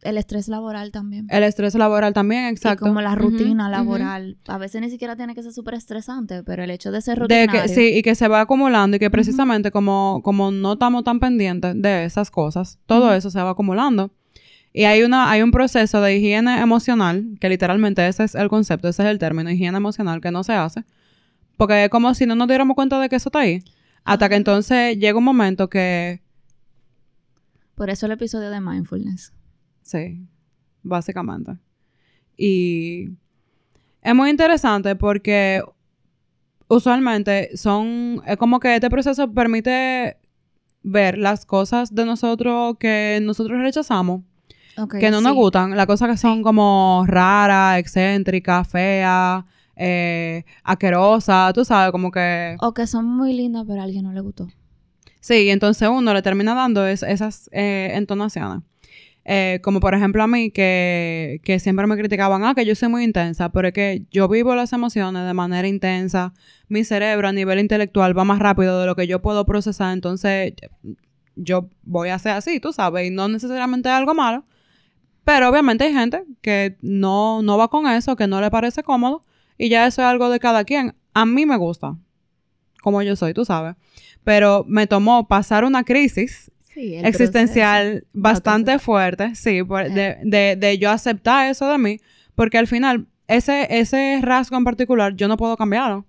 El 0.04 0.18
estrés 0.18 0.48
laboral 0.48 0.92
también. 0.92 1.28
El 1.30 1.44
estrés 1.44 1.76
laboral 1.76 2.14
también, 2.14 2.46
exacto. 2.46 2.86
Y 2.86 2.90
como 2.90 3.02
la 3.02 3.16
rutina 3.16 3.70
laboral. 3.70 4.38
A 4.48 4.58
veces 4.58 4.82
ni 4.82 4.90
siquiera 4.90 5.16
tiene 5.16 5.36
que 5.36 5.44
ser 5.44 5.54
súper 5.54 5.76
estresante, 5.76 6.44
pero 6.44 6.64
el 6.64 6.70
hecho 6.70 6.92
de 6.92 7.02
ser 7.02 7.18
De 7.28 7.46
rutinario. 7.46 7.62
que, 7.64 7.68
sí, 7.70 7.98
y 7.98 8.02
que 8.02 8.16
se 8.16 8.28
va 8.28 8.42
acumulando 8.42 8.98
y 8.98 9.00
que 9.00 9.10
precisamente 9.10 9.72
como, 9.72 10.22
como 10.24 10.52
no 10.52 10.74
estamos 10.74 11.04
tan 11.04 11.20
pendientes 11.20 11.82
de 11.82 12.06
esas 12.06 12.32
cosas, 12.32 12.80
todo 12.86 13.14
eso 13.14 13.30
se 13.30 13.42
va 13.42 13.52
acumulando. 13.52 14.12
Y 14.74 14.86
hay, 14.86 15.04
una, 15.04 15.30
hay 15.30 15.44
un 15.44 15.52
proceso 15.52 16.02
de 16.02 16.18
higiene 16.18 16.60
emocional, 16.60 17.38
que 17.40 17.48
literalmente 17.48 18.08
ese 18.08 18.24
es 18.24 18.34
el 18.34 18.50
concepto, 18.50 18.88
ese 18.88 19.04
es 19.04 19.10
el 19.10 19.20
término, 19.20 19.52
higiene 19.52 19.78
emocional, 19.78 20.20
que 20.20 20.32
no 20.32 20.44
se 20.44 20.54
hace. 20.54 20.84
Porque 21.58 21.84
es 21.84 21.90
como 21.90 22.14
si 22.16 22.26
no 22.26 22.34
nos 22.36 22.48
diéramos 22.48 22.76
cuenta 22.76 23.00
de 23.00 23.08
que 23.08 23.18
eso 23.18 23.30
está 23.30 23.40
ahí. 23.40 23.64
Hasta 24.04 24.28
que 24.30 24.36
entonces 24.36 24.98
llega 24.98 25.18
un 25.18 25.24
momento 25.24 25.70
que, 25.70 26.22
Por 27.76 27.90
eso 27.90 28.08
el 28.08 28.14
episodio 28.14 28.50
de 28.50 28.60
mindfulness. 28.60 29.32
Sí, 29.84 30.26
básicamente. 30.82 31.58
Y 32.38 33.10
es 34.02 34.16
muy 34.16 34.30
interesante 34.30 34.96
porque 34.96 35.62
usualmente 36.68 37.56
son, 37.58 38.22
es 38.26 38.38
como 38.38 38.60
que 38.60 38.76
este 38.76 38.90
proceso 38.90 39.32
permite 39.32 40.18
ver 40.82 41.18
las 41.18 41.46
cosas 41.46 41.94
de 41.94 42.06
nosotros 42.06 42.76
que 42.80 43.20
nosotros 43.22 43.60
rechazamos, 43.60 44.22
que 45.00 45.12
no 45.12 45.22
nos 45.22 45.34
gustan, 45.36 45.78
las 45.78 45.86
cosas 45.86 46.10
que 46.10 46.18
son 46.18 46.42
como 46.44 47.04
raras, 47.08 47.80
excéntricas, 47.80 48.68
feas, 48.68 49.44
eh, 49.76 50.44
asquerosas, 50.64 51.54
tú 51.54 51.64
sabes, 51.64 51.92
como 51.92 52.12
que... 52.12 52.58
O 52.60 52.74
que 52.74 52.86
son 52.88 53.06
muy 53.06 53.34
lindas, 53.34 53.66
pero 53.68 53.82
a 53.82 53.84
alguien 53.84 54.04
no 54.04 54.12
le 54.14 54.22
gustó. 54.22 54.48
Sí, 55.20 55.44
y 55.46 55.50
entonces 55.52 55.88
uno 55.90 56.14
le 56.14 56.22
termina 56.22 56.54
dando 56.54 56.86
es- 56.86 57.04
esas 57.04 57.50
eh, 57.54 57.92
entonaciones. 57.94 58.64
Eh, 59.26 59.62
como 59.64 59.80
por 59.80 59.94
ejemplo 59.94 60.22
a 60.22 60.28
mí, 60.28 60.52
que, 60.52 61.40
que 61.46 61.60
siempre 61.60 61.88
me 61.88 61.96
criticaban, 61.96 62.44
ah, 62.44 62.54
que 62.54 62.66
yo 62.66 62.76
soy 62.76 62.90
muy 62.90 63.04
intensa, 63.04 63.50
pero 63.50 63.70
es 63.70 63.74
que 63.74 64.06
yo 64.12 64.28
vivo 64.28 64.54
las 64.54 64.74
emociones 64.74 65.26
de 65.26 65.34
manera 65.34 65.66
intensa, 65.66 66.34
mi 66.68 66.84
cerebro 66.84 67.30
a 67.30 67.32
nivel 67.32 67.60
intelectual 67.60 68.18
va 68.18 68.26
más 68.26 68.40
rápido 68.40 68.82
de 68.82 68.86
lo 68.86 68.96
que 68.96 69.08
yo 69.08 69.22
puedo 69.22 69.46
procesar, 69.46 69.94
entonces 69.94 70.54
yo 71.38 71.70
voy 71.84 72.10
a 72.10 72.20
ser 72.20 72.34
así, 72.34 72.60
tú 72.60 72.74
sabes, 72.74 73.08
y 73.08 73.12
no 73.12 73.30
necesariamente 73.30 73.88
es 73.88 73.96
algo 73.96 74.14
malo, 74.14 74.44
pero 75.24 75.48
obviamente 75.50 75.86
hay 75.86 75.94
gente 75.94 76.26
que 76.42 76.78
no, 76.82 77.42
no 77.42 77.58
va 77.58 77.70
con 77.70 77.88
eso, 77.88 78.18
que 78.18 78.28
no 78.28 78.42
le 78.42 78.52
parece 78.52 78.84
cómodo, 78.84 79.24
y 79.58 79.70
ya 79.70 79.88
eso 79.88 80.02
es 80.02 80.08
algo 80.08 80.30
de 80.30 80.40
cada 80.40 80.66
quien. 80.66 80.96
A 81.14 81.26
mí 81.26 81.46
me 81.46 81.56
gusta, 81.56 81.96
como 82.82 83.02
yo 83.02 83.16
soy, 83.16 83.34
tú 83.34 83.46
sabes, 83.46 83.76
pero 84.26 84.66
me 84.68 84.86
tomó 84.86 85.30
pasar 85.30 85.64
una 85.64 85.86
crisis 85.86 86.52
Sí, 86.74 86.96
existencial 86.96 88.06
bastante 88.14 88.80
fuerte, 88.80 89.36
sí, 89.36 89.64
por- 89.64 89.90
de, 89.92 90.18
de, 90.24 90.56
de 90.60 90.78
yo 90.78 90.90
aceptar 90.92 91.48
eso 91.50 91.68
de 91.68 91.78
mí, 91.78 92.00
porque 92.36 92.58
al 92.58 92.68
final 92.68 93.08
ese, 93.28 93.68
ese 93.80 94.20
rasgo 94.22 94.58
en 94.58 94.64
particular 94.64 95.16
yo 95.16 95.28
no 95.28 95.38
puedo 95.38 95.56
cambiarlo. 95.58 96.06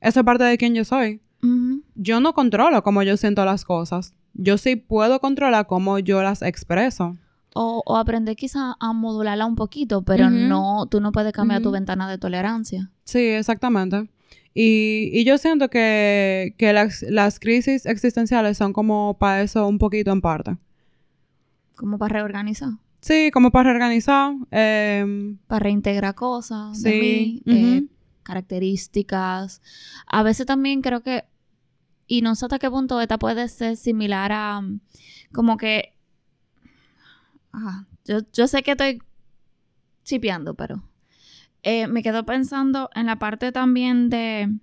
Eso 0.00 0.20
es 0.20 0.26
parte 0.26 0.44
de 0.44 0.58
quien 0.58 0.74
yo 0.74 0.84
soy. 0.84 1.20
Yo 1.94 2.18
no 2.20 2.32
controlo 2.34 2.82
cómo 2.82 3.02
yo 3.04 3.16
siento 3.16 3.44
las 3.44 3.64
cosas. 3.64 4.14
Yo 4.34 4.58
sí 4.58 4.74
puedo 4.76 5.20
controlar 5.20 5.66
cómo 5.68 5.98
yo 6.00 6.22
las 6.22 6.42
expreso. 6.42 7.16
O, 7.54 7.82
o 7.86 7.96
aprender 7.96 8.36
quizá 8.36 8.74
a 8.80 8.92
modularla 8.92 9.46
un 9.46 9.54
poquito, 9.54 10.02
pero 10.02 10.28
no, 10.48 10.86
tú 10.90 11.00
no 11.00 11.12
puedes 11.12 11.32
cambiar 11.32 11.62
tu 11.62 11.70
ventana 11.70 12.10
de 12.10 12.18
tolerancia. 12.18 12.90
Sí, 13.04 13.20
exactamente. 13.20 14.08
Y, 14.58 15.10
y 15.12 15.24
yo 15.24 15.36
siento 15.36 15.68
que, 15.68 16.54
que 16.56 16.72
las, 16.72 17.02
las 17.02 17.38
crisis 17.38 17.84
existenciales 17.84 18.56
son 18.56 18.72
como 18.72 19.18
para 19.18 19.42
eso 19.42 19.68
un 19.68 19.76
poquito 19.78 20.12
en 20.12 20.22
parte. 20.22 20.56
Como 21.76 21.98
para 21.98 22.14
reorganizar, 22.14 22.70
Sí, 23.02 23.30
como 23.34 23.50
para 23.50 23.68
reorganizar. 23.68 24.32
em, 24.50 25.36
para 25.46 25.58
reintegrar 25.58 26.14
cosas 26.14 26.82
de 26.82 26.90
Sí, 26.90 26.98
mí, 26.98 27.42
eh, 27.54 27.82
características. 28.22 29.60
A 30.06 30.22
veces 30.22 30.46
también 30.46 30.80
creo 30.80 31.02
que, 31.02 31.24
y 32.06 32.22
no 32.22 32.34
sé 32.34 32.46
hasta 32.46 32.58
qué 32.58 32.70
punto 32.70 32.98
esta 33.02 33.18
puede 33.18 33.48
ser 33.48 33.76
similar 33.76 34.32
a, 34.32 34.62
como 35.32 35.58
que, 35.58 35.92
ajá, 37.52 37.86
yo, 38.06 38.20
yo 38.32 38.46
sé 38.48 38.62
que 38.62 38.70
estoy 38.70 39.02
chipeando, 40.02 40.54
pero 40.54 40.82
eh, 41.68 41.88
me 41.88 42.04
quedo 42.04 42.24
pensando 42.24 42.90
en 42.94 43.06
la 43.06 43.18
parte 43.18 43.50
también 43.50 44.08
de 44.08 44.56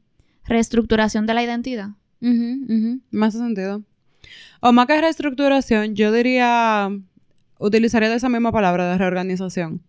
reestructuración 0.45 1.25
de 1.25 1.33
la 1.33 1.43
identidad. 1.43 1.89
Ujú. 2.21 3.01
Me 3.11 3.25
hace 3.25 3.39
sentido. 3.39 3.83
O 4.61 4.71
más 4.71 4.87
que 4.87 5.01
reestructuración, 5.01 5.95
yo 5.95 6.13
diría, 6.13 6.89
utilizaría 7.59 8.15
esa 8.15 8.29
misma 8.29 8.53
palabra 8.53 8.89
de 8.89 8.97
reorganización. 8.97 9.81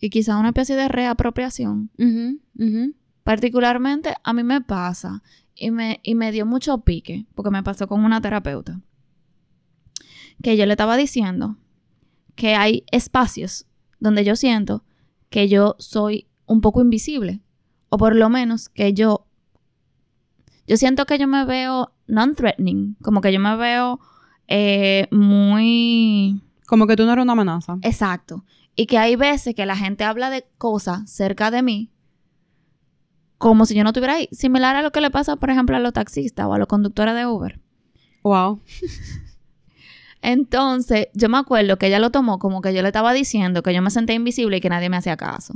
Y 0.00 0.10
quizá 0.10 0.38
una 0.38 0.50
especie 0.50 0.76
de 0.76 0.86
reapropiación. 0.86 1.90
Particularmente 3.24 4.14
a 4.22 4.32
mí 4.32 4.44
me 4.44 4.60
pasa 4.60 5.24
y 5.56 5.72
me, 5.72 5.98
y 6.04 6.14
me 6.14 6.30
dio 6.30 6.46
mucho 6.46 6.78
pique, 6.82 7.26
porque 7.34 7.50
me 7.50 7.64
pasó 7.64 7.88
con 7.88 8.04
una 8.04 8.20
terapeuta, 8.20 8.80
que 10.44 10.56
yo 10.56 10.64
le 10.64 10.74
estaba 10.74 10.96
diciendo 10.96 11.58
que 12.36 12.54
hay 12.54 12.84
espacios 12.92 13.66
donde 13.98 14.22
yo 14.22 14.36
siento 14.36 14.84
que 15.32 15.48
yo 15.48 15.74
soy 15.78 16.28
un 16.46 16.60
poco 16.60 16.80
invisible, 16.80 17.40
o 17.88 17.98
por 17.98 18.14
lo 18.14 18.28
menos 18.28 18.68
que 18.68 18.94
yo, 18.94 19.26
yo 20.68 20.76
siento 20.76 21.06
que 21.06 21.18
yo 21.18 21.26
me 21.26 21.44
veo 21.44 21.92
non-threatening, 22.06 22.96
como 23.02 23.20
que 23.20 23.32
yo 23.32 23.40
me 23.40 23.56
veo 23.56 23.98
eh, 24.46 25.08
muy... 25.10 26.40
Como 26.66 26.86
que 26.86 26.96
tú 26.96 27.04
no 27.04 27.12
eres 27.12 27.24
una 27.24 27.32
amenaza. 27.32 27.78
Exacto. 27.82 28.44
Y 28.76 28.86
que 28.86 28.98
hay 28.98 29.16
veces 29.16 29.54
que 29.54 29.66
la 29.66 29.76
gente 29.76 30.04
habla 30.04 30.30
de 30.30 30.46
cosas 30.58 31.10
cerca 31.10 31.50
de 31.50 31.62
mí 31.62 31.90
como 33.38 33.66
si 33.66 33.74
yo 33.74 33.82
no 33.82 33.90
estuviera 33.90 34.14
ahí. 34.14 34.28
Similar 34.30 34.76
a 34.76 34.82
lo 34.82 34.92
que 34.92 35.00
le 35.00 35.10
pasa, 35.10 35.36
por 35.36 35.50
ejemplo, 35.50 35.76
a 35.76 35.80
los 35.80 35.92
taxistas 35.92 36.46
o 36.46 36.54
a 36.54 36.58
los 36.58 36.68
conductores 36.68 37.14
de 37.14 37.26
Uber. 37.26 37.60
Wow. 38.22 38.60
Entonces, 40.22 41.08
yo 41.14 41.28
me 41.28 41.38
acuerdo 41.38 41.76
que 41.76 41.88
ella 41.88 41.98
lo 41.98 42.10
tomó 42.10 42.38
como 42.38 42.62
que 42.62 42.72
yo 42.72 42.80
le 42.80 42.88
estaba 42.88 43.12
diciendo 43.12 43.62
que 43.62 43.74
yo 43.74 43.82
me 43.82 43.90
senté 43.90 44.14
invisible 44.14 44.56
y 44.56 44.60
que 44.60 44.68
nadie 44.68 44.88
me 44.88 44.96
hacía 44.96 45.16
caso. 45.16 45.54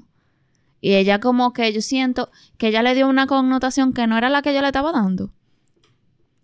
Y 0.80 0.94
ella 0.94 1.20
como 1.20 1.52
que 1.52 1.72
yo 1.72 1.80
siento 1.80 2.30
que 2.58 2.68
ella 2.68 2.82
le 2.82 2.94
dio 2.94 3.08
una 3.08 3.28
connotación 3.28 3.92
que 3.92 4.06
no 4.08 4.18
era 4.18 4.28
la 4.28 4.42
que 4.42 4.52
yo 4.52 4.60
le 4.60 4.66
estaba 4.66 4.90
dando. 4.90 5.32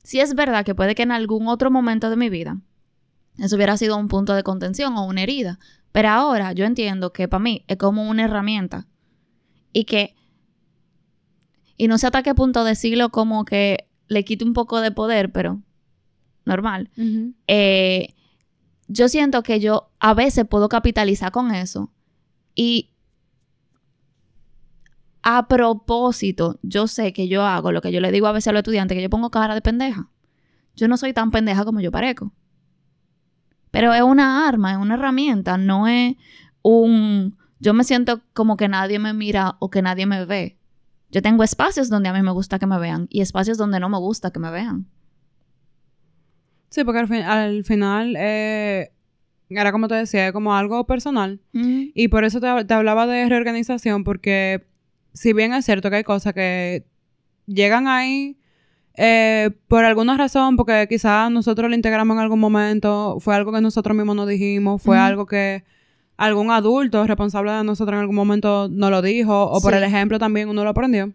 Sí 0.05 0.21
es 0.21 0.35
verdad 0.35 0.64
que 0.64 0.75
puede 0.75 0.95
que 0.95 1.02
en 1.02 1.11
algún 1.11 1.49
otro 1.49 1.71
momento 1.71 2.11
de 2.11 2.17
mi 2.17 2.31
vida 2.31 2.59
eso 3.38 3.57
hubiera 3.57 3.76
sido 3.76 3.97
un 3.97 4.09
punto 4.09 4.35
de 4.35 4.43
contención 4.45 4.97
o 4.97 5.05
una 5.05 5.23
herida. 5.23 5.59
Pero 5.91 6.09
ahora 6.11 6.52
yo 6.52 6.64
entiendo 6.64 7.12
que 7.12 7.26
para 7.26 7.43
mí 7.43 7.64
es 7.67 7.76
como 7.76 8.09
una 8.09 8.25
herramienta. 8.25 8.87
Y 9.73 9.85
que... 9.85 10.14
Y 11.76 11.88
no 11.88 11.99
sé 11.99 12.07
hasta 12.07 12.23
qué 12.23 12.35
punto 12.35 12.62
decirlo 12.62 13.09
como 13.09 13.45
que 13.45 13.88
le 14.07 14.25
quite 14.25 14.45
un 14.45 14.52
poco 14.52 14.81
de 14.81 14.93
poder, 14.93 15.33
pero 15.33 15.61
normal 16.44 16.90
eh, 17.46 18.14
yo 18.92 19.08
siento 19.08 19.42
que 19.42 19.61
yo 19.61 19.90
a 20.00 20.14
veces 20.14 20.44
puedo 20.46 20.68
capitalizar 20.68 21.32
con 21.32 21.54
eso. 21.54 21.90
Y 22.54 22.90
a 25.22 25.49
propósito, 25.49 26.58
yo 26.62 26.87
sé 26.87 27.12
que 27.12 27.28
yo 27.28 27.44
hago 27.44 27.72
lo 27.72 27.80
que 27.80 27.92
yo 27.92 28.00
le 28.00 28.12
digo 28.12 28.26
a 28.26 28.32
veces 28.32 28.49
a 28.49 28.52
los 28.52 28.61
estudiantes, 28.61 28.96
que 28.96 29.02
yo 29.02 29.11
pongo 29.11 29.30
cara 29.30 29.54
de 29.54 29.62
pendeja. 29.62 30.11
Yo 30.75 30.88
no 30.88 30.96
soy 30.96 31.12
tan 31.12 31.30
pendeja 31.30 31.64
como 31.64 31.80
yo 31.80 31.90
parezco. 31.90 32.32
Pero 33.70 33.94
es 33.94 34.02
una 34.02 34.46
arma, 34.46 34.72
es 34.72 34.78
una 34.78 34.94
herramienta, 34.94 35.56
no 35.56 35.87
es 35.88 36.16
un... 36.61 37.38
Yo 37.61 37.72
me 37.75 37.84
siento 37.84 38.20
como 38.34 38.56
que 38.56 38.68
nadie 38.68 38.99
me 38.99 39.14
mira 39.14 39.56
o 39.61 39.70
que 39.70 39.80
nadie 39.80 40.04
me 40.04 40.25
ve. 40.26 40.58
Yo 41.11 41.22
tengo 41.22 41.44
espacios 41.44 41.88
donde 41.88 42.08
a 42.08 42.12
mí 42.12 42.20
me 42.22 42.32
gusta 42.32 42.58
que 42.58 42.66
me 42.66 42.78
vean 42.78 43.06
y 43.08 43.20
espacios 43.20 43.56
donde 43.56 43.80
no 43.80 43.88
me 43.88 43.99
gusta 43.99 44.32
que 44.32 44.40
me 44.40 44.50
vean. 44.50 44.88
Sí, 46.73 46.85
porque 46.85 47.00
al, 47.00 47.07
fin- 47.09 47.23
al 47.23 47.64
final, 47.64 48.14
eh, 48.19 48.91
era 49.50 49.73
como 49.73 49.88
te 49.88 49.95
decía, 49.95 50.26
es 50.29 50.33
como 50.33 50.55
algo 50.57 50.85
personal. 50.87 51.38
Y 51.52 52.09
por 52.09 52.25
eso 52.25 52.41
te, 52.41 52.64
te 52.64 52.73
hablaba 52.75 53.07
de 53.07 53.29
reorganización, 53.29 54.05
porque 54.05 54.64
si 55.12 55.35
bien 55.35 55.52
es 55.52 55.67
cierto 55.67 55.91
que 55.91 55.97
hay 55.97 56.05
cosas 56.05 56.33
que 56.33 56.85
llegan 57.47 57.87
ahí 57.88 58.38
eh, 58.97 59.50
por 59.69 59.85
alguna 59.85 60.17
razón, 60.17 60.57
porque 60.57 60.87
quizás 60.88 61.31
nosotros 61.31 61.69
lo 61.69 61.76
integramos 61.76 62.14
en 62.17 62.21
algún 62.23 62.41
momento, 62.41 63.19
fue 63.21 63.35
algo 63.35 63.52
que 63.52 63.61
nosotros 63.61 63.95
mismos 63.95 64.17
nos 64.17 64.26
dijimos, 64.29 64.81
fue 64.81 64.97
Ujú. 64.97 65.05
algo 65.05 65.26
que 65.26 65.64
algún 66.17 66.50
adulto 66.50 67.07
responsable 67.07 67.52
de 67.52 67.64
nosotros 67.64 67.95
en 67.97 68.00
algún 68.00 68.17
momento 68.17 68.69
nos 68.71 68.91
lo 68.91 69.02
dijo, 69.02 69.45
o 69.50 69.61
por 69.61 69.75
el 69.75 69.83
ejemplo 69.83 70.19
también 70.19 70.49
uno 70.49 70.64
lo 70.64 70.71
aprendió. 70.71 71.12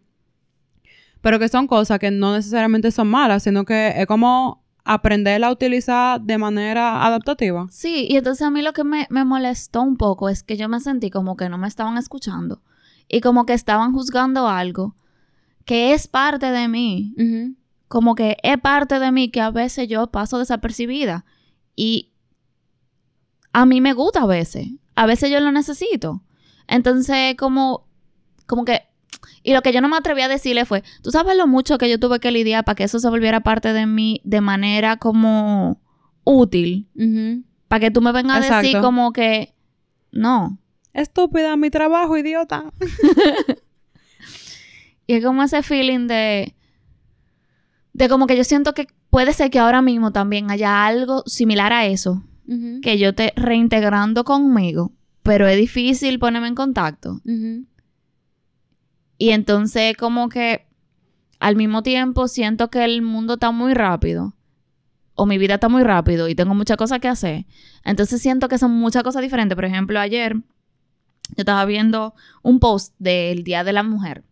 Pero 1.21 1.39
que 1.39 1.49
son 1.49 1.65
cosas 1.65 1.97
que 1.97 2.11
no 2.11 2.35
necesariamente 2.35 2.91
son 2.91 3.07
malas, 3.07 3.41
sino 3.43 3.65
que 3.65 3.93
es 3.97 4.05
como 4.05 4.63
aprenderla 4.87 5.47
a 5.47 5.51
utilizar 5.51 6.21
de 6.21 6.37
manera 6.37 7.05
adaptativa. 7.05 7.67
Sí, 7.69 8.07
y 8.09 8.15
entonces 8.17 8.47
a 8.47 8.51
mí 8.51 8.61
lo 8.61 8.73
que 8.73 8.83
me, 8.83 9.07
me 9.09 9.25
molestó 9.25 9.81
un 9.81 9.97
poco 9.97 10.29
es 10.29 10.43
que 10.43 10.57
yo 10.57 10.69
me 10.69 10.79
sentí 10.79 11.09
como 11.09 11.35
que 11.35 11.49
no 11.49 11.57
me 11.57 11.67
estaban 11.67 11.97
escuchando 11.97 12.61
y 13.07 13.21
como 13.21 13.45
que 13.45 13.53
estaban 13.53 13.93
juzgando 13.93 14.47
algo 14.47 14.95
que 15.67 15.93
es 15.93 16.07
parte 16.07 16.49
de 16.49 16.69
mí, 16.69 17.13
como 17.89 18.15
que 18.15 18.37
es 18.41 18.57
parte 18.59 18.99
de 18.99 19.11
mí 19.11 19.29
que 19.29 19.41
a 19.41 19.51
veces 19.51 19.89
yo 19.89 20.07
paso 20.07 20.39
desapercibida 20.39 21.25
y 21.75 22.13
a 23.51 23.65
mí 23.65 23.81
me 23.81 23.91
gusta 23.91 24.21
a 24.21 24.25
veces, 24.27 24.69
a 24.95 25.05
veces 25.05 25.29
yo 25.29 25.41
lo 25.41 25.51
necesito. 25.51 26.23
Entonces 26.67 27.35
como, 27.35 27.85
como 28.45 28.63
que, 28.63 28.83
y 29.47 29.53
lo 29.53 29.61
que 29.61 29.71
yo 29.71 29.79
no 29.79 29.87
me 29.87 29.95
atreví 29.95 30.21
a 30.21 30.27
decirle 30.27 30.65
fue, 30.65 30.83
tú 31.01 31.09
sabes 31.09 31.37
lo 31.37 31.47
mucho 31.47 31.77
que 31.77 31.89
yo 31.89 31.97
tuve 32.01 32.19
que 32.19 32.31
lidiar 32.31 32.65
para 32.65 32.75
que 32.75 32.83
eso 32.83 32.99
se 32.99 33.07
volviera 33.07 33.39
parte 33.39 33.71
de 33.71 33.85
mí 33.85 34.19
de 34.25 34.41
manera 34.41 34.97
como 34.97 35.81
útil. 36.25 36.89
Para 37.69 37.79
que 37.79 37.89
tú 37.89 38.01
me 38.01 38.11
vengas 38.11 38.51
a 38.51 38.61
decir 38.61 38.81
como 38.81 39.13
que 39.13 39.55
no. 40.11 40.59
Estúpida, 40.91 41.55
mi 41.55 41.69
trabajo, 41.69 42.17
idiota. 42.17 42.73
Y 45.07 45.13
es 45.13 45.23
como 45.23 45.41
ese 45.41 45.63
feeling 45.63 46.07
de. 46.07 46.53
De 47.93 48.09
como 48.09 48.27
que 48.27 48.35
yo 48.35 48.43
siento 48.43 48.73
que 48.73 48.87
puede 49.09 49.31
ser 49.31 49.49
que 49.49 49.59
ahora 49.59 49.81
mismo 49.81 50.11
también 50.11 50.51
haya 50.51 50.85
algo 50.85 51.23
similar 51.25 51.71
a 51.71 51.85
eso. 51.85 52.21
Que 52.81 52.97
yo 52.97 53.11
esté 53.11 53.31
reintegrando 53.37 54.25
conmigo. 54.25 54.91
Pero 55.23 55.47
es 55.47 55.55
difícil 55.55 56.19
ponerme 56.19 56.49
en 56.49 56.55
contacto. 56.55 57.21
Y 59.17 59.31
entonces 59.31 59.95
como 59.97 60.29
que 60.29 60.67
al 61.39 61.55
mismo 61.55 61.83
tiempo 61.83 62.27
siento 62.27 62.69
que 62.69 62.83
el 62.83 63.01
mundo 63.01 63.35
está 63.35 63.51
muy 63.51 63.73
rápido. 63.73 64.33
O 65.15 65.25
mi 65.25 65.37
vida 65.39 65.55
está 65.55 65.69
muy 65.69 65.83
rápido 65.83 66.27
y 66.27 66.35
tengo 66.35 66.53
muchas 66.53 66.77
cosas 66.77 66.99
que 66.99 67.07
hacer. 67.07 67.45
Entonces 67.83 68.21
siento 68.21 68.47
que 68.49 68.57
son 68.59 68.71
muchas 68.71 69.01
cosas 69.03 69.21
diferentes. 69.23 69.55
Por 69.55 69.65
ejemplo, 69.65 69.99
ayer 69.99 70.35
yo 70.35 70.43
estaba 71.37 71.65
viendo 71.65 72.13
un 72.43 72.59
post 72.59 72.93
del 72.99 73.43
Día 73.43 73.63
de 73.63 73.73
la 73.73 73.81
Mujer. 73.83 74.23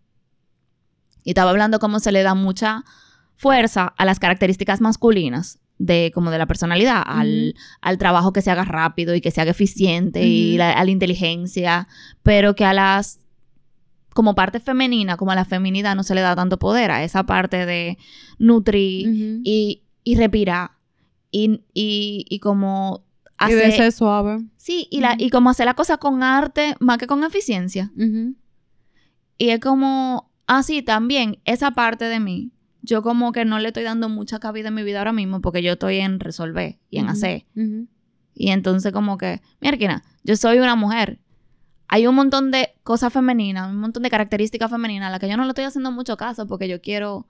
Y 1.24 1.32
estaba 1.32 1.50
hablando 1.50 1.80
cómo 1.80 2.00
se 2.00 2.12
le 2.12 2.22
da 2.22 2.36
mucha 2.36 2.84
fuerza 3.36 3.94
a 3.98 4.06
las 4.06 4.20
características 4.20 4.80
masculinas 4.80 5.60
de 5.80 6.12
como 6.14 6.30
de 6.32 6.38
la 6.38 6.46
personalidad, 6.46 7.02
al, 7.06 7.56
al 7.82 7.98
trabajo 7.98 8.32
que 8.32 8.42
se 8.44 8.52
haga 8.52 8.64
rápido 8.64 9.14
y 9.16 9.22
que 9.22 9.32
se 9.32 9.42
haga 9.42 9.52
eficiente 9.52 10.24
y 10.26 10.58
la- 10.58 10.72
a 10.72 10.84
la 10.86 10.92
inteligencia, 10.92 11.88
pero 12.24 12.56
que 12.56 12.64
a 12.64 12.74
las 12.74 13.20
como 14.16 14.34
parte 14.34 14.62
femenina, 14.62 15.18
como 15.18 15.32
a 15.32 15.36
la 15.36 15.44
feminidad 15.44 15.94
no 15.94 16.04
se 16.04 16.16
le 16.16 16.22
da 16.22 16.38
tanto 16.38 16.58
poder 16.58 16.90
a 16.90 17.04
esa 17.04 17.26
parte 17.26 17.66
de 17.66 17.98
nutrir 18.40 19.42
y, 19.44 19.84
y 20.06 20.16
respirar. 20.16 20.72
Y, 21.32 21.66
y, 21.74 22.26
y 22.30 22.40
como 22.40 23.04
Y 23.46 23.52
de 23.52 23.66
hacer 23.66 23.74
ser 23.74 23.92
suave. 23.92 24.46
sí 24.56 24.88
y, 24.90 25.02
la, 25.02 25.16
y 25.18 25.30
como 25.30 25.50
hacer 25.50 25.66
la 25.66 25.74
cosa 25.74 25.98
con 25.98 26.24
arte 26.24 26.76
más 26.80 26.98
que 26.98 27.08
con 27.08 27.26
eficiencia. 27.26 27.92
Y 29.38 29.50
es 29.50 29.60
como 29.60 30.32
así 30.48 30.82
también 30.82 31.40
esa 31.44 31.72
parte 31.72 32.06
de 32.06 32.22
mí 32.22 32.54
yo 32.84 33.02
como 33.02 33.34
que 33.34 33.44
no 33.44 33.60
le 33.60 33.68
estoy 33.68 33.84
dando 33.84 34.08
mucha 34.08 34.40
cabida 34.40 34.70
en 34.70 34.76
mi 34.76 34.84
vida 34.84 35.00
ahora 35.00 35.12
mismo 35.12 35.42
porque 35.42 35.62
yo 35.62 35.74
estoy 35.74 35.98
en 35.98 36.22
resolver 36.22 36.80
y 36.90 37.00
en 37.00 37.10
hacer. 37.10 37.46
Y 38.34 38.52
entonces 38.52 38.94
como 38.94 39.18
que, 39.18 39.42
mierda, 39.60 40.04
yo 40.24 40.38
soy 40.38 40.60
una 40.60 40.76
mujer. 40.76 41.20
Hay 41.88 42.08
un 42.08 42.16
montón 42.16 42.52
de 42.52 42.70
cosas 42.84 43.14
femeninas, 43.14 43.70
un 43.70 43.78
montón 43.78 44.04
de 44.04 44.10
características 44.10 44.72
femeninas 44.72 45.08
a 45.08 45.12
las 45.12 45.20
que 45.20 45.30
yo 45.30 45.38
no 45.38 45.44
le 45.44 45.50
estoy 45.50 45.66
haciendo 45.66 45.92
mucho 45.92 46.18
caso 46.18 46.48
porque 46.48 46.68
yo 46.68 46.82
quiero 46.82 47.28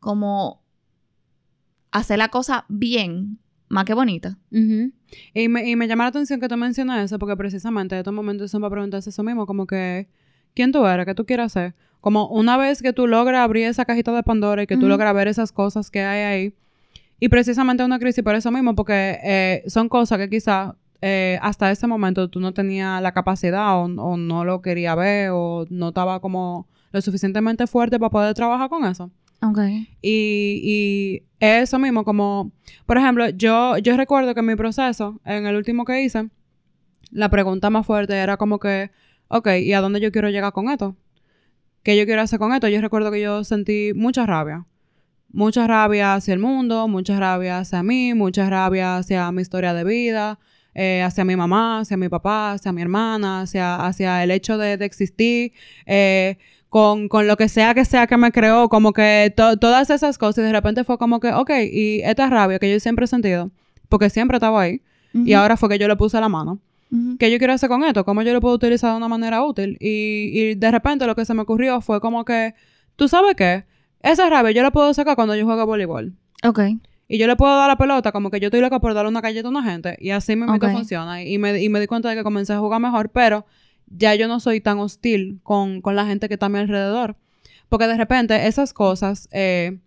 como 0.00 0.62
hacer 1.90 2.18
la 2.18 2.28
cosa 2.28 2.64
bien, 2.68 3.38
más 3.68 3.84
que 3.84 3.94
bonita. 3.94 4.38
Y 4.50 5.48
me, 5.48 5.68
y 5.68 5.76
me 5.76 5.86
llama 5.88 6.04
la 6.04 6.08
atención 6.08 6.40
que 6.40 6.48
tú 6.48 6.56
mencionas 6.56 7.04
eso, 7.04 7.18
porque 7.18 7.36
precisamente 7.36 7.98
estos 7.98 8.14
momentos 8.14 8.50
son 8.50 8.60
para 8.60 8.70
preguntarse 8.70 9.10
eso 9.10 9.22
mismo, 9.22 9.46
como 9.46 9.66
que, 9.66 10.08
¿quién 10.54 10.72
tú 10.72 10.86
eres? 10.86 11.06
¿Qué 11.06 11.14
tú 11.14 11.26
quieres 11.26 11.46
hacer? 11.46 11.74
Como 12.00 12.28
una 12.28 12.56
vez 12.56 12.80
que 12.80 12.92
tú 12.92 13.06
logras 13.06 13.40
abrir 13.40 13.66
esa 13.66 13.84
cajita 13.84 14.12
de 14.12 14.22
Pandora 14.22 14.62
y 14.62 14.66
que 14.66 14.76
tú 14.76 14.86
logras 14.86 15.14
ver 15.14 15.28
esas 15.28 15.52
cosas 15.52 15.90
que 15.90 16.02
hay 16.02 16.22
ahí, 16.22 16.54
y 17.20 17.28
precisamente 17.28 17.84
una 17.84 17.98
crisis 17.98 18.22
por 18.22 18.34
eso 18.34 18.50
mismo, 18.50 18.74
porque 18.74 19.18
eh, 19.22 19.64
son 19.66 19.88
cosas 19.88 20.18
que 20.18 20.28
quizás 21.00 21.38
hasta 21.42 21.70
ese 21.70 21.86
momento 21.86 22.28
tú 22.28 22.40
no 22.40 22.52
tenías 22.52 23.00
la 23.02 23.12
capacidad 23.12 23.76
o, 23.76 23.84
o 23.84 24.16
no 24.16 24.44
lo 24.44 24.60
quería 24.62 24.94
ver 24.94 25.30
o 25.32 25.66
no 25.70 25.88
estaba 25.88 26.20
como 26.20 26.66
lo 26.92 27.00
suficientemente 27.00 27.66
fuerte 27.66 27.98
para 27.98 28.10
poder 28.10 28.34
trabajar 28.34 28.68
con 28.68 28.84
eso. 28.84 29.10
Ok. 29.42 29.58
Y, 30.02 30.60
y 30.62 31.22
eso 31.38 31.78
mismo, 31.78 32.04
como, 32.04 32.50
por 32.86 32.98
ejemplo, 32.98 33.28
yo, 33.28 33.78
yo 33.78 33.96
recuerdo 33.96 34.34
que 34.34 34.40
en 34.40 34.46
mi 34.46 34.56
proceso, 34.56 35.20
en 35.24 35.46
el 35.46 35.54
último 35.54 35.84
que 35.84 36.02
hice, 36.02 36.28
la 37.10 37.28
pregunta 37.28 37.70
más 37.70 37.86
fuerte 37.86 38.14
era 38.16 38.36
como 38.36 38.58
que, 38.58 38.90
ok, 39.28 39.48
¿y 39.62 39.72
a 39.72 39.80
dónde 39.80 40.00
yo 40.00 40.10
quiero 40.10 40.30
llegar 40.30 40.52
con 40.52 40.68
esto? 40.70 40.96
¿Qué 41.82 41.96
yo 41.96 42.04
quiero 42.04 42.22
hacer 42.22 42.38
con 42.38 42.52
esto? 42.52 42.68
Yo 42.68 42.80
recuerdo 42.80 43.10
que 43.10 43.20
yo 43.20 43.44
sentí 43.44 43.92
mucha 43.94 44.26
rabia. 44.26 44.66
Mucha 45.30 45.66
rabia 45.66 46.14
hacia 46.14 46.34
el 46.34 46.40
mundo, 46.40 46.88
mucha 46.88 47.18
rabia 47.20 47.58
hacia 47.58 47.82
mí, 47.82 48.14
mucha 48.14 48.48
rabia 48.50 48.96
hacia 48.96 49.30
mi 49.30 49.42
historia 49.42 49.74
de 49.74 49.84
vida, 49.84 50.38
eh, 50.78 51.02
hacia 51.02 51.24
mi 51.24 51.34
mamá, 51.36 51.80
hacia 51.80 51.96
mi 51.96 52.08
papá, 52.08 52.52
hacia 52.52 52.70
mi 52.72 52.82
hermana, 52.82 53.40
hacia, 53.42 53.76
hacia 53.84 54.22
el 54.22 54.30
hecho 54.30 54.56
de, 54.58 54.76
de 54.76 54.84
existir, 54.84 55.52
eh, 55.86 56.36
con, 56.68 57.08
con 57.08 57.26
lo 57.26 57.36
que 57.36 57.48
sea 57.48 57.74
que 57.74 57.84
sea 57.84 58.06
que 58.06 58.16
me 58.16 58.30
creó, 58.30 58.68
como 58.68 58.92
que 58.92 59.32
to- 59.36 59.56
todas 59.56 59.90
esas 59.90 60.18
cosas, 60.18 60.38
y 60.42 60.46
de 60.46 60.52
repente 60.52 60.84
fue 60.84 60.96
como 60.98 61.18
que, 61.18 61.32
ok, 61.32 61.50
y 61.72 62.00
esta 62.02 62.28
rabia 62.30 62.58
que 62.58 62.70
yo 62.70 62.78
siempre 62.80 63.04
he 63.06 63.08
sentido, 63.08 63.50
porque 63.88 64.08
siempre 64.10 64.36
estaba 64.36 64.60
ahí, 64.62 64.80
y 65.26 65.32
ahora 65.32 65.56
fue 65.56 65.68
que 65.70 65.78
yo 65.78 65.88
le 65.88 65.96
puse 65.96 66.20
la 66.20 66.28
mano. 66.28 66.58
¿Qué 67.18 67.30
yo 67.30 67.38
quiero 67.38 67.52
hacer 67.54 67.68
con 67.68 67.82
esto? 67.84 68.04
¿Cómo 68.04 68.22
yo 68.22 68.32
lo 68.32 68.40
puedo 68.40 68.54
utilizar 68.54 68.90
de 68.92 68.96
una 68.98 69.08
manera 69.08 69.42
útil? 69.44 69.76
Y, 69.80 70.30
y 70.32 70.54
de 70.54 70.70
repente 70.70 71.06
lo 71.06 71.14
que 71.14 71.24
se 71.24 71.34
me 71.34 71.42
ocurrió 71.42 71.80
fue 71.82 72.00
como 72.00 72.24
que, 72.24 72.54
¿tú 72.96 73.08
sabes 73.08 73.34
qué? 73.34 73.64
Esa 74.02 74.28
rabia 74.30 74.52
yo 74.52 74.62
la 74.62 74.70
puedo 74.70 74.92
sacar 74.94 75.16
cuando 75.16 75.34
yo 75.34 75.44
juego 75.44 75.66
voleibol. 75.66 76.12
Ok. 76.44 76.60
Y 77.08 77.16
yo 77.18 77.26
le 77.26 77.36
puedo 77.36 77.56
dar 77.56 77.68
la 77.68 77.76
pelota 77.76 78.12
como 78.12 78.30
que 78.30 78.38
yo 78.38 78.48
estoy 78.48 78.60
loca 78.60 78.80
por 78.80 78.92
darle 78.94 79.08
una 79.08 79.20
galleta 79.22 79.48
a 79.48 79.50
una 79.50 79.62
gente. 79.62 79.96
Y 79.98 80.10
así 80.10 80.36
me 80.36 80.44
Ok. 80.50 80.70
funciona. 80.70 81.22
Y 81.22 81.38
me, 81.38 81.60
y 81.62 81.68
me 81.70 81.80
di 81.80 81.86
cuenta 81.86 82.10
de 82.10 82.16
que 82.16 82.22
comencé 82.22 82.52
a 82.52 82.58
jugar 82.58 82.80
mejor, 82.80 83.08
pero 83.10 83.46
ya 83.86 84.14
yo 84.14 84.28
no 84.28 84.40
soy 84.40 84.60
tan 84.60 84.78
hostil 84.78 85.40
con, 85.42 85.80
con 85.80 85.96
la 85.96 86.04
gente 86.06 86.28
que 86.28 86.34
está 86.34 86.46
a 86.46 86.48
mi 86.50 86.58
alrededor. 86.58 87.16
Porque 87.70 87.86
de 87.86 87.96
repente 87.96 88.46
esas 88.46 88.74
cosas 88.74 89.28
eh, 89.32 89.78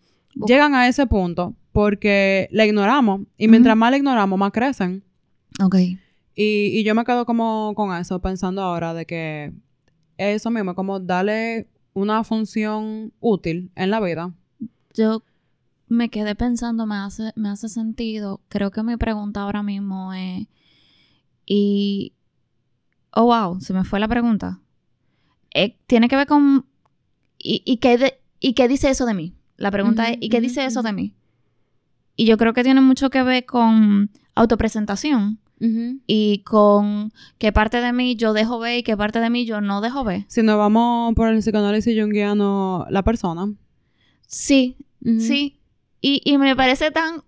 llegan 0.47 0.73
a 0.73 0.87
ese 0.87 1.05
punto 1.05 1.53
porque 1.71 2.47
la 2.51 2.65
ignoramos. 2.65 3.21
Y 3.37 3.47
mientras 3.47 3.77
más 3.77 3.91
la 3.91 3.97
ignoramos, 3.97 4.39
más 4.39 4.51
crecen. 4.51 5.03
Ok. 5.63 5.75
Y, 5.75 5.99
y 6.35 6.83
yo 6.83 6.95
me 6.95 7.03
quedo 7.05 7.25
como 7.25 7.73
con 7.75 7.95
eso, 7.95 8.19
pensando 8.19 8.63
ahora 8.63 8.93
de 8.95 9.05
que 9.05 9.51
eso 10.17 10.49
mismo, 10.49 10.73
como 10.73 10.99
darle 10.99 11.67
una 11.93 12.23
función 12.23 13.11
útil 13.19 13.69
en 13.75 13.91
la 13.91 13.99
vida. 13.99 14.33
Yo 14.93 15.21
me 15.91 16.09
quedé 16.09 16.35
pensando, 16.35 16.85
me 16.85 16.95
hace, 16.95 17.33
me 17.35 17.49
hace 17.49 17.67
sentido. 17.67 18.39
Creo 18.47 18.71
que 18.71 18.81
mi 18.81 18.95
pregunta 18.97 19.41
ahora 19.41 19.61
mismo 19.61 20.13
es. 20.13 20.47
Y. 21.45 22.13
Oh, 23.13 23.25
wow, 23.25 23.59
se 23.59 23.73
me 23.73 23.83
fue 23.83 23.99
la 23.99 24.07
pregunta. 24.07 24.61
Eh, 25.53 25.77
tiene 25.87 26.07
que 26.07 26.15
ver 26.15 26.27
con. 26.27 26.65
¿Y, 27.37 27.61
y 27.65 27.77
qué 27.77 27.97
de- 27.97 28.21
¿Y 28.39 28.53
qué 28.53 28.67
dice 28.67 28.89
eso 28.89 29.05
de 29.05 29.13
mí? 29.13 29.35
La 29.57 29.69
pregunta 29.69 30.09
es: 30.09 30.17
¿y 30.21 30.29
qué 30.29 30.39
dice 30.41 30.65
eso 30.65 30.81
de 30.81 30.93
mí? 30.93 31.13
Y 32.15 32.25
yo 32.25 32.37
creo 32.37 32.53
que 32.53 32.63
tiene 32.63 32.81
mucho 32.81 33.09
que 33.09 33.21
ver 33.23 33.45
con 33.45 34.09
autopresentación 34.35 35.39
y 36.07 36.39
con 36.43 37.11
qué 37.37 37.51
parte 37.51 37.81
de 37.81 37.93
mí 37.93 38.15
yo 38.15 38.33
dejo 38.33 38.57
ver 38.59 38.79
y 38.79 38.83
qué 38.83 38.97
parte 38.97 39.19
de 39.19 39.29
mí 39.29 39.45
yo 39.45 39.61
no 39.61 39.81
dejo 39.81 40.03
ver. 40.03 40.25
Si 40.27 40.41
nos 40.41 40.57
vamos 40.57 41.13
por 41.15 41.27
el 41.27 41.39
psicoanálisis 41.39 41.99
junguiano, 42.01 42.85
la 42.89 43.03
persona. 43.03 43.53
Sí. 44.25 44.77
Sí, 45.19 45.59
y, 46.01 46.21
y 46.25 46.37
me 46.37 46.55
parece 46.55 46.91
tan 46.91 47.23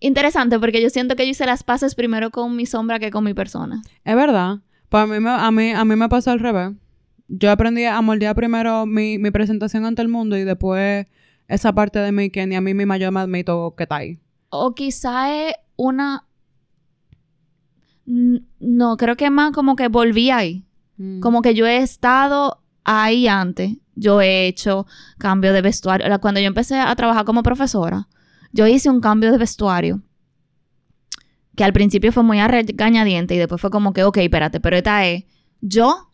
interesante 0.00 0.58
porque 0.58 0.82
yo 0.82 0.90
siento 0.90 1.16
que 1.16 1.24
yo 1.24 1.30
hice 1.30 1.46
las 1.46 1.62
paces 1.62 1.94
primero 1.94 2.30
con 2.30 2.54
mi 2.56 2.66
sombra 2.66 2.98
que 2.98 3.10
con 3.10 3.24
mi 3.24 3.34
persona. 3.34 3.82
Es 4.04 4.16
verdad. 4.16 4.58
Pues 4.88 5.04
a 5.04 5.06
mí, 5.06 5.20
me, 5.20 5.30
a, 5.30 5.50
mí, 5.50 5.70
a 5.70 5.84
mí 5.84 5.96
me 5.96 6.08
pasó 6.08 6.32
al 6.32 6.40
revés. 6.40 6.72
Yo 7.28 7.50
aprendí 7.50 7.84
a 7.84 8.00
moldear 8.02 8.34
primero 8.34 8.84
mi, 8.84 9.18
mi 9.18 9.30
presentación 9.30 9.86
ante 9.86 10.02
el 10.02 10.08
mundo 10.08 10.36
y 10.36 10.44
después 10.44 11.06
esa 11.48 11.72
parte 11.72 11.98
de 11.98 12.12
mí 12.12 12.30
que 12.30 12.46
ni 12.46 12.56
a 12.56 12.60
mí 12.60 12.74
misma 12.74 12.98
yo 12.98 13.10
me 13.10 13.20
admito 13.20 13.74
que 13.76 13.84
está 13.84 13.96
ahí. 13.96 14.18
O 14.50 14.74
quizá 14.74 15.32
es 15.34 15.54
una... 15.76 16.26
No, 18.04 18.96
creo 18.96 19.16
que 19.16 19.30
más 19.30 19.52
como 19.52 19.76
que 19.76 19.88
volví 19.88 20.30
ahí. 20.30 20.64
Mm. 20.96 21.20
Como 21.20 21.40
que 21.40 21.54
yo 21.54 21.64
he 21.66 21.78
estado 21.78 22.62
ahí 22.84 23.28
antes. 23.28 23.76
Yo 23.94 24.20
he 24.20 24.46
hecho 24.46 24.86
cambio 25.18 25.52
de 25.52 25.62
vestuario. 25.62 26.06
Cuando 26.20 26.40
yo 26.40 26.46
empecé 26.46 26.78
a 26.78 26.94
trabajar 26.96 27.24
como 27.24 27.42
profesora, 27.42 28.08
yo 28.52 28.66
hice 28.66 28.90
un 28.90 29.00
cambio 29.00 29.32
de 29.32 29.38
vestuario 29.38 30.02
que 31.56 31.64
al 31.64 31.72
principio 31.72 32.12
fue 32.12 32.22
muy 32.22 32.38
a 32.40 32.48
regañadiente 32.48 33.34
y 33.34 33.38
después 33.38 33.60
fue 33.60 33.70
como 33.70 33.92
que, 33.92 34.04
ok, 34.04 34.18
espérate, 34.18 34.60
pero 34.60 34.76
esta 34.76 35.04
es 35.06 35.24
yo, 35.60 36.10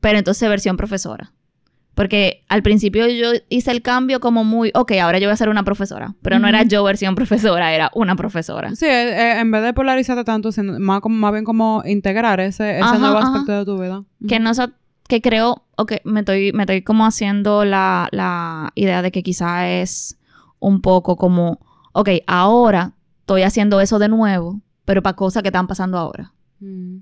pero 0.00 0.18
entonces 0.18 0.48
versión 0.48 0.76
profesora. 0.76 1.32
Porque 1.94 2.44
al 2.48 2.64
principio 2.64 3.06
yo 3.06 3.30
hice 3.48 3.70
el 3.70 3.80
cambio 3.80 4.18
como 4.18 4.42
muy, 4.42 4.72
ok, 4.74 4.92
ahora 5.00 5.18
yo 5.20 5.28
voy 5.28 5.32
a 5.32 5.36
ser 5.36 5.48
una 5.48 5.62
profesora, 5.62 6.16
pero 6.22 6.40
no 6.40 6.48
era 6.48 6.64
yo 6.64 6.82
versión 6.82 7.14
profesora, 7.14 7.72
era 7.72 7.92
una 7.94 8.16
profesora. 8.16 8.74
Sí, 8.74 8.86
eh, 8.86 9.10
eh, 9.12 9.40
en 9.40 9.52
vez 9.52 9.62
de 9.62 9.72
polarizarte 9.72 10.24
tanto, 10.24 10.50
más, 10.80 11.00
como, 11.00 11.16
más 11.16 11.30
bien 11.30 11.44
como 11.44 11.82
integrar 11.86 12.40
ese, 12.40 12.72
ese 12.72 12.82
Ajá, 12.82 12.98
nuevo 12.98 13.18
ajá. 13.18 13.28
aspecto 13.28 13.52
de 13.52 13.64
tu 13.64 13.80
vida. 13.80 14.00
que 14.26 14.40
no 14.40 14.54
que 15.08 15.20
creo, 15.20 15.64
ok, 15.76 15.92
me 16.04 16.20
estoy, 16.20 16.52
me 16.52 16.62
estoy 16.62 16.82
como 16.82 17.04
haciendo 17.06 17.64
la, 17.64 18.08
la 18.12 18.72
idea 18.74 19.02
de 19.02 19.10
que 19.12 19.22
quizá 19.22 19.68
es 19.70 20.18
un 20.60 20.80
poco 20.80 21.16
como, 21.16 21.60
ok, 21.92 22.08
ahora 22.26 22.92
estoy 23.20 23.42
haciendo 23.42 23.80
eso 23.80 23.98
de 23.98 24.08
nuevo, 24.08 24.60
pero 24.84 25.02
para 25.02 25.16
cosas 25.16 25.42
que 25.42 25.48
están 25.48 25.66
pasando 25.66 25.98
ahora. 25.98 26.32
Mm. 26.60 26.98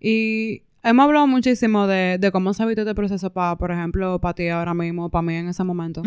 Y 0.00 0.62
hemos 0.84 1.04
hablado 1.04 1.26
muchísimo 1.26 1.86
de, 1.88 2.18
de 2.20 2.30
cómo 2.30 2.54
se 2.54 2.62
ha 2.62 2.66
visto 2.66 2.82
este 2.82 2.94
proceso 2.94 3.30
para, 3.30 3.56
por 3.56 3.72
ejemplo, 3.72 4.20
para 4.20 4.34
ti 4.34 4.48
ahora 4.48 4.74
mismo, 4.74 5.08
para 5.10 5.22
mí 5.22 5.34
en 5.34 5.48
ese 5.48 5.64
momento. 5.64 6.02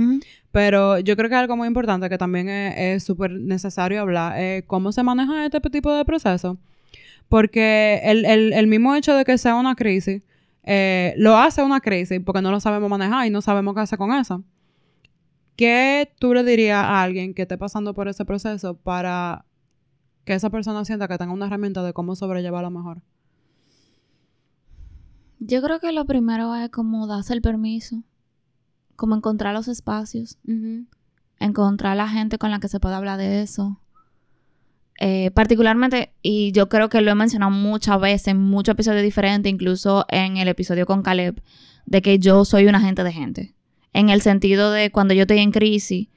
Pero 0.52 1.00
yo 1.00 1.15
creo 1.17 1.30
que 1.30 1.36
algo 1.36 1.58
muy 1.58 1.67
importante 1.67 2.10
que 2.10 2.17
también 2.17 2.47
es 2.47 2.74
es 2.78 3.04
súper 3.04 3.32
necesario 3.32 4.02
hablar 4.02 4.39
es 4.39 4.63
cómo 4.65 4.91
se 4.93 5.04
maneja 5.04 5.45
este 5.45 5.60
tipo 5.69 5.93
de 5.93 6.06
proceso. 6.06 6.58
Porque 7.30 8.02
el, 8.04 8.26
el- 8.26 8.54
el 8.54 8.67
mismo 8.67 8.95
hecho 8.95 9.13
de 9.15 9.24
que 9.26 9.38
sea 9.38 9.56
una 9.56 9.76
crisis 9.76 10.24
eh, 10.63 11.13
lo 11.17 11.38
hace 11.38 11.63
una 11.63 11.82
crisis 11.82 12.21
porque 12.24 12.41
no 12.41 12.52
lo 12.52 12.60
sabemos 12.60 12.89
manejar 12.89 13.26
y 13.26 13.30
no 13.30 13.41
sabemos 13.41 13.74
qué 13.74 13.82
hacer 13.82 13.97
con 13.97 14.12
eso. 14.13 14.43
¿Qué 15.56 16.13
tú 16.19 16.34
le 16.34 16.43
dirías 16.43 16.84
a 16.84 17.02
alguien 17.02 17.34
que 17.34 17.43
esté 17.43 17.58
pasando 17.58 17.93
por 17.93 18.08
ese 18.08 18.26
proceso 18.26 18.76
para 18.76 19.45
que 20.24 20.34
esa 20.34 20.50
persona 20.50 20.86
sienta 20.86 21.08
que 21.08 21.17
tenga 21.17 21.34
una 21.34 21.47
herramienta 21.47 21.84
de 21.84 21.93
cómo 21.93 22.15
sobrellevarlo 22.15 22.69
mejor? 22.69 23.02
Yo 25.39 25.62
creo 25.62 25.80
que 25.80 25.91
lo 25.91 26.06
primero 26.06 26.56
es 26.56 26.69
como 26.69 27.08
darse 27.08 27.34
el 27.34 27.41
permiso, 27.41 28.04
como 28.95 29.15
encontrar 29.15 29.56
los 29.56 29.67
espacios, 29.67 30.38
encontrar 31.39 31.97
la 31.97 32.08
gente 32.08 32.38
con 32.38 32.52
la 32.52 32.60
que 32.60 32.67
se 32.67 32.80
pueda 32.80 32.97
hablar 32.97 33.17
de 33.17 33.41
eso. 33.41 33.81
Eh, 35.04 35.32
particularmente, 35.32 36.14
y 36.22 36.52
yo 36.52 36.70
creo 36.70 36.88
que 36.88 37.02
lo 37.02 37.10
he 37.10 37.16
mencionado 37.16 37.50
muchas 37.50 38.00
veces 38.00 38.28
en 38.28 38.38
muchos 38.38 38.74
episodios 38.74 39.02
diferentes, 39.02 39.52
incluso 39.52 40.06
en 40.10 40.38
el 40.38 40.48
episodio 40.48 40.86
con 40.86 41.02
Caleb, 41.02 41.42
de 41.88 42.04
que 42.04 42.20
yo 42.20 42.46
soy 42.46 42.68
un 42.68 42.76
agente 42.76 43.04
de 43.04 43.12
gente. 43.12 43.56
en 43.94 44.10
el 44.10 44.22
sentido 44.22 44.72
de 44.72 44.92
cuando 44.92 45.16
yo 45.16 45.24
estoy 45.24 45.40
en 45.40 45.52
crisis, 45.52 46.08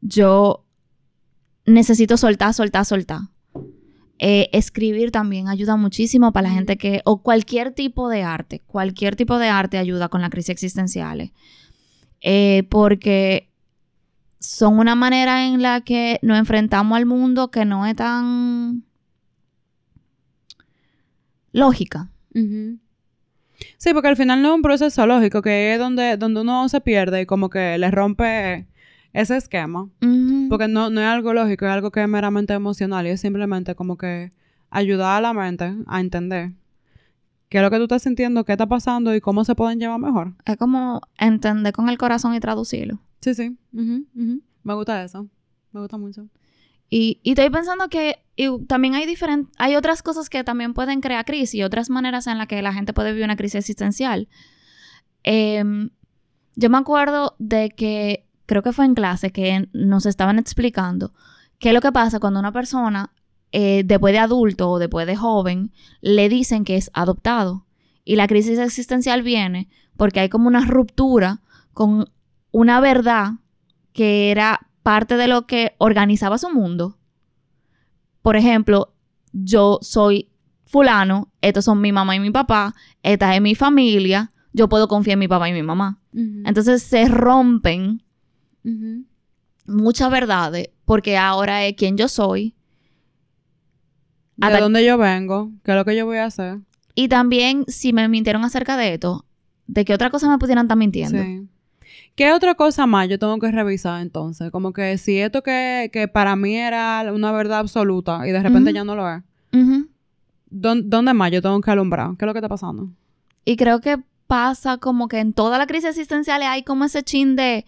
yo 0.00 0.64
necesito 1.66 2.16
soltar, 2.16 2.54
soltar, 2.54 2.84
soltar. 2.84 3.22
Eh, 4.20 4.48
escribir 4.52 5.10
también 5.10 5.48
ayuda 5.48 5.74
muchísimo 5.74 6.32
para 6.32 6.48
la 6.48 6.54
gente 6.54 6.78
que, 6.78 7.02
o 7.04 7.22
cualquier 7.22 7.72
tipo 7.72 8.08
de 8.08 8.22
arte, 8.22 8.60
cualquier 8.60 9.16
tipo 9.16 9.38
de 9.38 9.48
arte 9.48 9.76
ayuda 9.76 10.08
con 10.08 10.20
la 10.20 10.30
crisis 10.30 10.50
existenciales. 10.50 11.32
Eh, 12.20 12.62
porque 12.70 13.49
son 14.40 14.78
una 14.78 14.94
manera 14.94 15.46
en 15.46 15.62
la 15.62 15.82
que 15.82 16.18
nos 16.22 16.38
enfrentamos 16.38 16.96
al 16.96 17.06
mundo 17.06 17.50
que 17.50 17.64
no 17.64 17.86
es 17.86 17.94
tan 17.94 18.84
lógica. 21.52 22.10
Sí, 23.76 23.92
porque 23.92 24.08
al 24.08 24.16
final 24.16 24.40
no 24.42 24.48
es 24.48 24.54
un 24.54 24.62
proceso 24.62 25.06
lógico, 25.06 25.42
que 25.42 25.74
es 25.74 25.78
donde, 25.78 26.16
donde 26.16 26.40
uno 26.40 26.68
se 26.68 26.80
pierde 26.80 27.22
y 27.22 27.26
como 27.26 27.50
que 27.50 27.76
le 27.76 27.90
rompe 27.90 28.66
ese 29.12 29.36
esquema. 29.36 29.90
Porque 30.48 30.68
no, 30.68 30.88
no 30.88 31.00
es 31.00 31.06
algo 31.06 31.34
lógico, 31.34 31.66
es 31.66 31.72
algo 31.72 31.90
que 31.90 32.02
es 32.02 32.08
meramente 32.08 32.54
emocional 32.54 33.06
y 33.06 33.10
es 33.10 33.20
simplemente 33.20 33.74
como 33.74 33.98
que 33.98 34.32
ayudar 34.70 35.18
a 35.18 35.20
la 35.20 35.32
mente 35.34 35.74
a 35.86 36.00
entender 36.00 36.52
qué 37.50 37.58
es 37.58 37.62
lo 37.62 37.70
que 37.70 37.76
tú 37.76 37.82
estás 37.82 38.02
sintiendo, 38.02 38.44
qué 38.44 38.52
está 38.52 38.66
pasando 38.66 39.14
y 39.14 39.20
cómo 39.20 39.44
se 39.44 39.54
pueden 39.54 39.78
llevar 39.78 39.98
mejor. 39.98 40.34
Es 40.46 40.56
como 40.56 41.02
entender 41.18 41.74
con 41.74 41.90
el 41.90 41.98
corazón 41.98 42.34
y 42.34 42.40
traducirlo. 42.40 43.00
Sí, 43.20 43.34
sí. 43.34 43.56
Me 43.72 44.74
gusta 44.74 45.02
eso. 45.02 45.28
Me 45.72 45.80
gusta 45.80 45.98
mucho. 45.98 46.28
Y, 46.88 47.20
y 47.22 47.30
estoy 47.30 47.50
pensando 47.50 47.88
que 47.88 48.24
también 48.66 48.94
hay 48.94 49.06
diferentes, 49.06 49.54
hay 49.58 49.76
otras 49.76 50.02
cosas 50.02 50.28
que 50.28 50.42
también 50.42 50.74
pueden 50.74 51.00
crear 51.00 51.24
crisis 51.24 51.54
y 51.54 51.62
otras 51.62 51.90
maneras 51.90 52.26
en 52.26 52.38
las 52.38 52.48
que 52.48 52.62
la 52.62 52.72
gente 52.72 52.92
puede 52.92 53.12
vivir 53.12 53.24
una 53.24 53.36
crisis 53.36 53.56
existencial. 53.56 54.28
Em, 55.22 55.90
yo 56.56 56.70
me 56.70 56.78
acuerdo 56.78 57.36
de 57.38 57.70
que 57.70 58.26
creo 58.46 58.62
que 58.62 58.72
fue 58.72 58.86
en 58.86 58.94
clase 58.94 59.30
que 59.30 59.68
nos 59.72 60.06
estaban 60.06 60.38
explicando 60.38 61.12
qué 61.58 61.68
es 61.68 61.74
lo 61.74 61.80
que 61.80 61.92
pasa 61.92 62.18
cuando 62.18 62.40
una 62.40 62.52
persona, 62.52 63.12
eh, 63.52 63.82
después 63.84 64.12
de 64.12 64.18
adulto 64.18 64.70
o 64.70 64.78
después 64.78 65.06
de 65.06 65.16
joven, 65.16 65.72
le 66.00 66.28
dicen 66.28 66.64
que 66.64 66.76
es 66.76 66.90
adoptado. 66.94 67.66
Y 68.04 68.16
la 68.16 68.26
crisis 68.26 68.58
existencial 68.58 69.22
viene 69.22 69.68
porque 69.96 70.20
hay 70.20 70.28
como 70.28 70.48
una 70.48 70.64
ruptura 70.64 71.42
con 71.72 72.10
una 72.52 72.80
verdad 72.80 73.32
que 73.92 74.30
era 74.30 74.68
parte 74.82 75.16
de 75.16 75.26
lo 75.26 75.46
que 75.46 75.74
organizaba 75.78 76.38
su 76.38 76.50
mundo. 76.50 76.98
Por 78.22 78.36
ejemplo, 78.36 78.94
yo 79.32 79.78
soy 79.82 80.30
fulano, 80.66 81.32
estos 81.40 81.64
son 81.64 81.80
mi 81.80 81.92
mamá 81.92 82.16
y 82.16 82.20
mi 82.20 82.30
papá, 82.30 82.74
esta 83.02 83.34
es 83.34 83.42
mi 83.42 83.54
familia, 83.54 84.32
yo 84.52 84.68
puedo 84.68 84.88
confiar 84.88 85.14
en 85.14 85.20
mi 85.20 85.28
papá 85.28 85.48
y 85.48 85.52
mi 85.52 85.62
mamá. 85.62 86.00
Entonces 86.12 86.82
se 86.82 87.06
rompen 87.08 88.02
muchas 89.66 90.10
verdades 90.10 90.70
porque 90.84 91.16
ahora 91.16 91.64
es 91.64 91.74
quien 91.76 91.96
yo 91.96 92.08
soy. 92.08 92.54
De 94.36 94.58
dónde 94.58 94.84
yo 94.84 94.96
vengo, 94.96 95.52
qué 95.62 95.72
es 95.72 95.76
lo 95.76 95.84
que 95.84 95.96
yo 95.96 96.06
voy 96.06 96.16
a 96.16 96.24
hacer. 96.26 96.60
Y 96.94 97.08
también 97.08 97.64
si 97.68 97.92
me 97.92 98.08
mintieron 98.08 98.44
acerca 98.44 98.76
de 98.76 98.94
esto, 98.94 99.26
de 99.66 99.84
qué 99.84 99.94
otra 99.94 100.10
cosa 100.10 100.28
me 100.28 100.38
pudieran 100.38 100.66
estar 100.66 100.76
mintiendo. 100.76 101.22
Sí. 101.22 101.48
¿Qué 102.14 102.32
otra 102.32 102.54
cosa 102.54 102.86
más 102.86 103.08
yo 103.08 103.18
tengo 103.18 103.38
que 103.38 103.50
revisar 103.50 104.00
entonces? 104.00 104.50
Como 104.50 104.72
que 104.72 104.98
si 104.98 105.18
esto 105.18 105.42
que, 105.42 106.10
para 106.12 106.36
mí 106.36 106.56
era 106.56 107.04
una 107.12 107.32
verdad 107.32 107.60
absoluta 107.60 108.26
y 108.26 108.32
de 108.32 108.42
repente 108.42 108.72
ya 108.72 108.84
no 108.84 108.94
lo 108.94 109.10
es. 109.10 109.22
¿Dónde, 110.50 111.14
más 111.14 111.30
yo 111.30 111.42
tengo 111.42 111.60
que 111.60 111.70
alumbrar? 111.70 112.16
¿Qué 112.18 112.24
es 112.24 112.26
lo 112.26 112.32
que 112.32 112.38
está 112.38 112.48
pasando? 112.48 112.90
Y 113.44 113.56
creo 113.56 113.80
que 113.80 113.98
pasa 114.26 114.78
como 114.78 115.08
que 115.08 115.18
en 115.20 115.32
toda 115.32 115.58
la 115.58 115.66
crisis 115.66 115.90
existencial 115.90 116.42
hay 116.42 116.62
como 116.62 116.84
ese 116.84 117.02
chin 117.02 117.36
de 117.36 117.64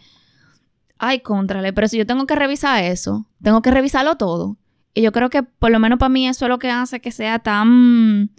ay, 1.05 1.19
contrale, 1.19 1.73
pero 1.73 1.89
si 1.89 1.99
yo 1.99 2.07
tengo 2.07 2.27
que 2.27 2.37
revisar 2.37 2.85
eso, 2.85 3.27
tengo 3.43 3.61
que 3.61 3.73
revisarlo 3.73 4.17
todo. 4.17 4.57
Y 4.95 5.03
yo 5.03 5.11
creo 5.11 5.31
que 5.31 5.43
por 5.43 5.73
lo 5.73 5.81
menos 5.81 5.99
para 5.99 6.11
mí 6.11 6.29
eso 6.29 6.45
es 6.45 6.49
lo 6.49 6.61
que 6.61 6.71
hace 6.71 7.01
que 7.01 7.11
sea 7.11 7.41
tan, 7.41 8.31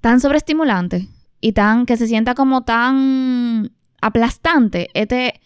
tan 0.00 0.20
sobreestimulante 0.20 1.08
y 1.40 1.52
tan, 1.52 1.84
que 1.84 1.96
se 1.96 2.06
sienta 2.06 2.36
como 2.36 2.62
tan 2.62 3.72
aplastante. 4.00 4.88
Este, 4.94 5.40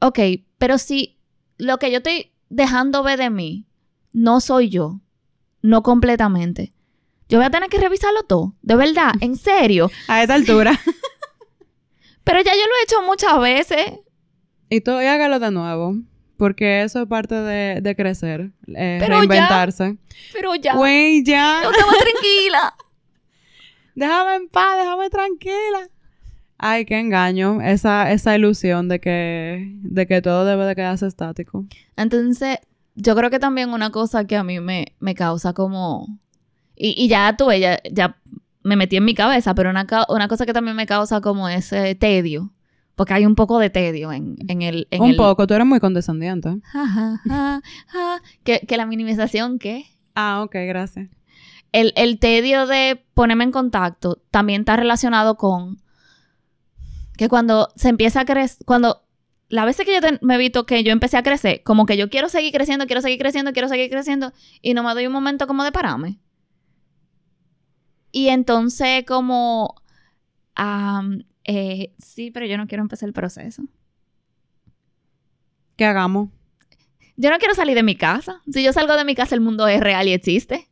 ok, 0.00 0.18
pero 0.58 0.78
si 0.78 1.18
lo 1.58 1.78
que 1.78 1.90
yo 1.90 1.98
estoy 1.98 2.32
dejando 2.48 3.02
ver 3.02 3.18
de 3.18 3.30
mí 3.30 3.66
no 4.12 4.40
soy 4.40 4.68
yo, 4.68 5.00
no 5.62 5.82
completamente. 5.82 6.72
Yo 7.28 7.38
voy 7.38 7.46
a 7.46 7.50
tener 7.50 7.70
que 7.70 7.78
revisarlo 7.78 8.24
todo, 8.24 8.54
de 8.62 8.74
verdad, 8.74 9.12
en 9.20 9.36
serio. 9.36 9.90
A 10.08 10.22
esta 10.22 10.34
altura. 10.34 10.72
pero 12.24 12.40
ya 12.40 12.52
yo 12.52 12.60
lo 12.60 12.74
he 12.80 12.84
hecho 12.84 13.02
muchas 13.02 13.40
veces. 13.40 13.92
Y 14.68 14.80
tú 14.80 15.00
y 15.00 15.06
hágalo 15.06 15.38
de 15.38 15.50
nuevo. 15.50 15.94
Porque 16.36 16.82
eso 16.82 17.02
es 17.02 17.06
parte 17.06 17.34
de, 17.34 17.82
de 17.82 17.94
crecer. 17.94 18.50
Eh, 18.68 18.96
pero 18.98 19.18
reinventarse. 19.18 19.98
pero 20.32 20.54
ya. 20.54 20.74
Güey, 20.74 21.22
ya. 21.22 21.60
No 21.62 21.70
más 21.70 21.98
tranquila. 21.98 22.74
déjame 23.94 24.34
en 24.36 24.48
paz, 24.48 24.78
déjame 24.78 25.10
tranquila. 25.10 25.88
Ay, 26.62 26.84
qué 26.84 26.98
engaño. 26.98 27.62
Esa, 27.62 28.12
esa 28.12 28.36
ilusión 28.36 28.88
de 28.88 29.00
que, 29.00 29.76
de 29.82 30.06
que 30.06 30.20
todo 30.20 30.44
debe 30.44 30.66
de 30.66 30.76
quedarse 30.76 31.06
estático. 31.06 31.64
Entonces, 31.96 32.58
yo 32.94 33.16
creo 33.16 33.30
que 33.30 33.38
también 33.38 33.70
una 33.70 33.90
cosa 33.90 34.26
que 34.26 34.36
a 34.36 34.44
mí 34.44 34.60
me, 34.60 34.94
me 35.00 35.14
causa 35.14 35.54
como... 35.54 36.18
Y, 36.76 36.94
y 37.02 37.08
ya 37.08 37.34
tú, 37.36 37.50
ya, 37.52 37.78
ya 37.90 38.16
me 38.62 38.76
metí 38.76 38.96
en 38.96 39.04
mi 39.04 39.14
cabeza, 39.14 39.54
pero 39.54 39.70
una, 39.70 39.86
una 40.08 40.28
cosa 40.28 40.44
que 40.44 40.52
también 40.52 40.76
me 40.76 40.86
causa 40.86 41.20
como 41.20 41.48
ese 41.48 41.94
tedio 41.94 42.52
porque 43.00 43.14
hay 43.14 43.24
un 43.24 43.34
poco 43.34 43.58
de 43.58 43.70
tedio 43.70 44.12
en, 44.12 44.36
el... 44.60 44.86
un 44.98 45.16
poco, 45.16 45.46
tú 45.46 45.54
eres 45.54 45.66
muy 45.66 45.80
condescendiente. 45.80 46.58
¿Que, 48.44 48.76
la 48.76 48.84
minimización, 48.84 49.58
¿qué? 49.58 49.86
Ah, 50.14 50.42
ok, 50.42 50.52
gracias. 50.66 51.08
El, 51.72 52.18
tedio 52.18 52.66
de 52.66 53.02
ponerme 53.14 53.44
en 53.44 53.52
contacto 53.52 54.20
también 54.30 54.60
está 54.60 54.76
relacionado 54.76 55.38
con 55.38 55.80
que 57.20 57.28
cuando 57.28 57.68
se 57.76 57.90
empieza 57.90 58.20
a 58.20 58.24
crecer, 58.24 58.64
cuando 58.64 59.06
la 59.50 59.66
vez 59.66 59.76
que 59.76 59.84
yo 59.84 60.00
me 60.22 60.36
he 60.36 60.38
visto 60.38 60.64
que 60.64 60.82
yo 60.82 60.90
empecé 60.90 61.18
a 61.18 61.22
crecer, 61.22 61.62
como 61.64 61.84
que 61.84 61.98
yo 61.98 62.08
quiero 62.08 62.30
seguir 62.30 62.50
creciendo, 62.50 62.86
quiero 62.86 63.02
seguir 63.02 63.18
creciendo, 63.18 63.52
quiero 63.52 63.68
seguir 63.68 63.90
creciendo, 63.90 64.32
y 64.62 64.72
no 64.72 64.82
me 64.82 64.94
doy 64.94 65.06
un 65.06 65.12
momento 65.12 65.46
como 65.46 65.62
de 65.62 65.70
pararme. 65.70 66.18
Y 68.10 68.28
entonces 68.28 69.04
como 69.06 69.74
eh, 71.44 71.94
sí, 71.98 72.30
pero 72.30 72.46
yo 72.46 72.56
no 72.56 72.66
quiero 72.66 72.80
empezar 72.80 73.06
el 73.06 73.12
proceso. 73.12 73.64
¿Qué 75.76 75.84
hagamos? 75.84 76.30
Yo 77.18 77.28
no 77.28 77.36
quiero 77.36 77.54
salir 77.54 77.74
de 77.74 77.82
mi 77.82 77.96
casa. 77.96 78.40
Si 78.50 78.62
yo 78.62 78.72
salgo 78.72 78.96
de 78.96 79.04
mi 79.04 79.14
casa, 79.14 79.34
el 79.34 79.42
mundo 79.42 79.68
es 79.68 79.80
real 79.80 80.08
y 80.08 80.14
existe. 80.14 80.70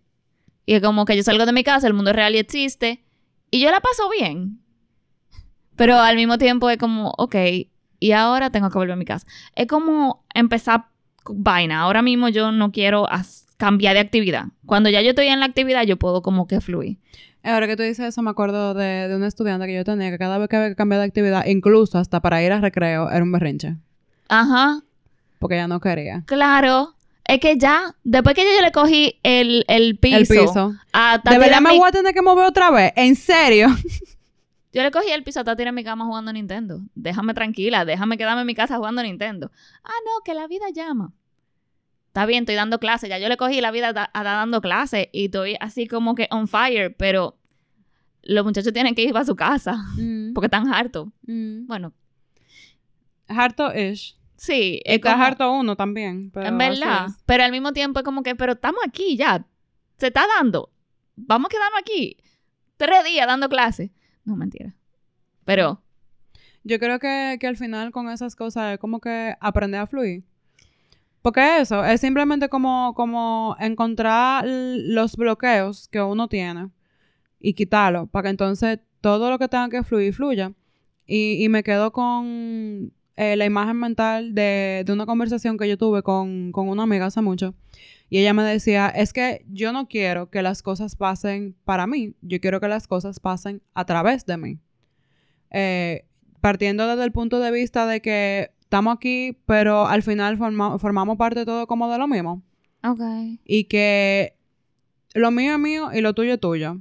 Y 0.65 0.73
es 0.73 0.83
como 0.83 1.05
que 1.05 1.15
yo 1.15 1.23
salgo 1.23 1.45
de 1.45 1.53
mi 1.53 1.63
casa, 1.63 1.87
el 1.87 1.93
mundo 1.93 2.09
es 2.09 2.17
real 2.17 2.35
y 2.35 2.39
existe. 2.39 3.05
Y 3.51 3.61
yo 3.61 3.71
la 3.71 3.81
paso 3.81 4.09
bien. 4.09 4.63
Pero 5.79 5.97
al 5.99 6.17
mismo 6.17 6.39
tiempo 6.39 6.69
es 6.69 6.77
como, 6.77 7.15
ok, 7.17 7.37
y 8.01 8.13
ahora 8.13 8.51
tengo 8.51 8.69
que 8.69 8.77
volver 8.77 8.93
a 8.93 8.97
mi 8.97 9.05
casa. 9.05 9.27
Es 9.55 9.69
como 9.69 10.25
empezar 10.35 10.87
vaina. 11.25 11.81
Ahora 11.81 12.03
mismo 12.03 12.29
yo 12.29 12.51
no 12.51 12.73
quiero 12.73 13.07
cambiar 13.57 13.95
de 13.95 14.01
actividad. 14.01 14.47
Cuando 14.67 14.91
ya 14.91 15.01
yo 15.03 15.11
estoy 15.11 15.29
en 15.29 15.39
la 15.39 15.47
actividad, 15.47 15.85
yo 15.85 15.97
puedo 15.97 16.21
como 16.21 16.49
que 16.49 16.61
fluir. 16.61 16.99
Ahora 17.45 17.69
que 17.69 17.77
tú 17.77 17.85
dices 17.85 18.07
eso, 18.07 18.23
me 18.23 18.31
acuerdo 18.31 18.75
de, 18.75 19.07
de 19.09 19.15
un 19.15 19.23
estudiante 19.23 19.67
que 19.67 19.75
yo 19.75 19.85
tenía 19.85 20.11
que 20.11 20.19
cada 20.19 20.37
vez 20.39 20.49
que 20.49 20.57
había 20.57 20.69
que 20.71 20.75
cambiar 20.75 21.01
de 21.01 21.07
actividad, 21.07 21.47
incluso 21.47 21.99
hasta 21.99 22.21
para 22.21 22.43
ir 22.43 22.53
a 22.53 22.61
recreo, 22.61 23.09
era 23.09 23.23
un 23.23 23.31
berrinche. 23.31 23.77
Ajá. 24.29 24.81
Porque 25.39 25.55
ella 25.55 25.69
no 25.69 25.81
quería. 25.81 26.25
Claro. 26.27 26.95
Es 27.25 27.41
que 27.41 27.57
ya, 27.57 27.95
después 28.03 28.35
que 28.35 28.43
yo 28.43 28.63
le 28.63 28.73
cogí 28.73 29.21
el, 29.23 29.65
el 29.69 29.97
piso. 29.97 30.17
El 30.17 30.27
piso. 30.27 30.75
de 31.25 31.39
verdad 31.39 31.61
me 31.61 31.77
voy 31.77 31.89
a 31.89 31.93
tener 31.93 32.15
que 32.15 32.23
mover 32.23 32.47
otra 32.47 32.71
vez. 32.71 32.93
¿En 32.97 33.15
serio? 33.15 33.69
Yo 34.79 34.85
le 34.85 34.93
cogí 34.93 35.11
el 35.11 35.25
piso 35.25 35.41
a 35.41 35.45
Tati 35.45 35.65
en 35.65 35.75
mi 35.75 35.83
cama 35.83 36.05
jugando 36.05 36.33
Nintendo. 36.33 36.81
Déjame 36.95 37.35
tranquila, 37.35 37.85
déjame 37.85 38.17
quedarme 38.17 38.43
en 38.43 38.47
mi 38.47 38.55
casa 38.55 38.77
jugando 38.77 39.03
Nintendo. 39.03 39.51
Ah, 39.83 39.91
no, 40.07 40.23
que 40.25 40.35
la 40.35 40.47
vida 40.47 40.67
llama. 40.73 41.13
Está 42.07 42.27
bien, 42.27 42.45
estoy 42.45 42.55
dando 42.55 42.79
clase. 42.79 43.09
Ya 43.09 43.19
yo 43.19 43.29
le 43.29 43.37
cogí 43.37 43.61
la 43.61 43.73
vida 43.73 44.09
a, 44.13 44.23
dando 44.23 44.61
clase 44.61 45.11
y 45.13 45.25
estoy 45.25 45.57
así 45.59 45.89
como 45.89 46.15
que 46.15 46.29
on 46.31 46.47
fire, 46.47 46.95
pero 46.97 47.37
los 48.23 48.45
muchachos 48.45 48.73
tienen 48.73 48.95
que 48.95 49.03
ir 49.03 49.17
a 49.17 49.25
su 49.25 49.35
casa 49.35 49.75
mm. 49.97 50.33
porque 50.33 50.47
están 50.47 50.73
hartos. 50.73 51.09
Mm. 51.23 51.67
Bueno. 51.67 51.93
Harto-ish. 53.27 54.17
Sí. 54.37 54.81
Está 54.85 55.15
harto 55.27 55.51
uno 55.51 55.75
también. 55.75 56.31
en 56.37 56.57
verdad. 56.57 57.09
Pero 57.27 57.43
al 57.43 57.51
mismo 57.51 57.73
tiempo 57.73 57.99
es 57.99 58.05
como 58.05 58.23
que, 58.23 58.37
pero 58.37 58.53
estamos 58.53 58.81
aquí 58.87 59.17
ya. 59.17 59.45
Se 59.97 60.07
está 60.07 60.25
dando. 60.39 60.71
Vamos 61.17 61.47
a 61.47 61.51
quedarnos 61.51 61.81
aquí. 61.81 62.17
Tres 62.77 63.03
días 63.03 63.27
dando 63.27 63.49
clase. 63.49 63.91
No, 64.29 64.37
mentira. 64.37 64.75
Pero. 65.45 65.81
Yo 66.65 66.79
creo 66.79 66.99
que, 66.99 67.39
que 67.41 67.47
al 67.47 67.57
final 67.57 67.93
con 67.93 68.11
esas 68.11 68.37
cosas 68.37 68.75
es 68.75 68.79
como 68.79 69.01
que 69.01 69.35
aprender 69.41 69.81
a 69.81 69.87
fluir. 69.87 70.25
Porque 71.23 71.61
eso, 71.61 71.83
es 71.85 72.01
simplemente 72.01 72.49
como, 72.49 72.93
como 72.95 73.57
encontrar 73.59 74.45
los 74.47 75.17
bloqueos 75.17 75.89
que 75.89 76.03
uno 76.03 76.29
tiene 76.29 76.71
y 77.41 77.55
quitarlo 77.55 78.07
para 78.07 78.25
que 78.25 78.31
entonces 78.31 78.81
todo 79.01 79.31
lo 79.31 79.39
que 79.39 79.49
tenga 79.49 79.69
que 79.71 79.83
fluir, 79.83 80.13
fluya. 80.13 80.53
y, 81.07 81.43
y 81.43 81.49
me 81.49 81.63
quedo 81.63 81.93
con 81.93 82.93
eh, 83.17 83.37
la 83.37 83.47
imagen 83.47 83.77
mental 83.79 84.35
de, 84.35 84.83
de 84.87 84.93
una 84.93 85.07
conversación 85.07 85.57
que 85.57 85.69
yo 85.69 85.79
tuve 85.79 86.03
con, 86.03 86.53
con 86.53 86.69
una 86.69 86.83
amiga 86.85 87.07
hace 87.07 87.23
mucho. 87.23 87.55
Y 88.11 88.19
ella 88.19 88.33
me 88.33 88.43
decía, 88.43 88.89
es 88.89 89.13
que 89.13 89.45
yo 89.51 89.73
no 89.73 89.87
quiero 89.89 90.31
que 90.31 90.43
las 90.43 90.63
cosas 90.63 90.97
pasen 90.97 91.55
para 91.65 91.87
mí, 91.87 92.15
yo 92.23 92.41
quiero 92.41 92.61
que 92.61 92.69
las 92.69 92.87
cosas 92.89 93.21
pasen 93.21 93.63
a 93.75 93.85
través 93.85 94.25
de 94.25 94.37
mí. 94.39 94.59
Eh, 95.51 96.05
partiendo 96.41 96.87
desde 96.87 97.05
el 97.05 97.13
punto 97.13 97.41
de 97.41 97.51
vista 97.51 97.87
de 97.87 98.01
que 98.01 98.51
estamos 98.61 98.95
aquí, 98.97 99.37
pero 99.47 99.87
al 99.87 100.03
final 100.03 100.37
forma- 100.39 100.79
formamos 100.79 101.17
parte 101.17 101.45
todo 101.45 101.67
como 101.67 101.91
de 101.91 101.99
lo 101.99 102.07
mismo. 102.09 102.43
Ok. 102.85 103.01
Y 103.45 103.65
que 103.65 104.35
lo 105.15 105.31
mío 105.31 105.55
es 105.55 105.59
mío 105.59 105.91
y 105.93 106.01
lo 106.01 106.15
tuyo 106.15 106.35
es 106.35 106.41
tuyo. 106.41 106.81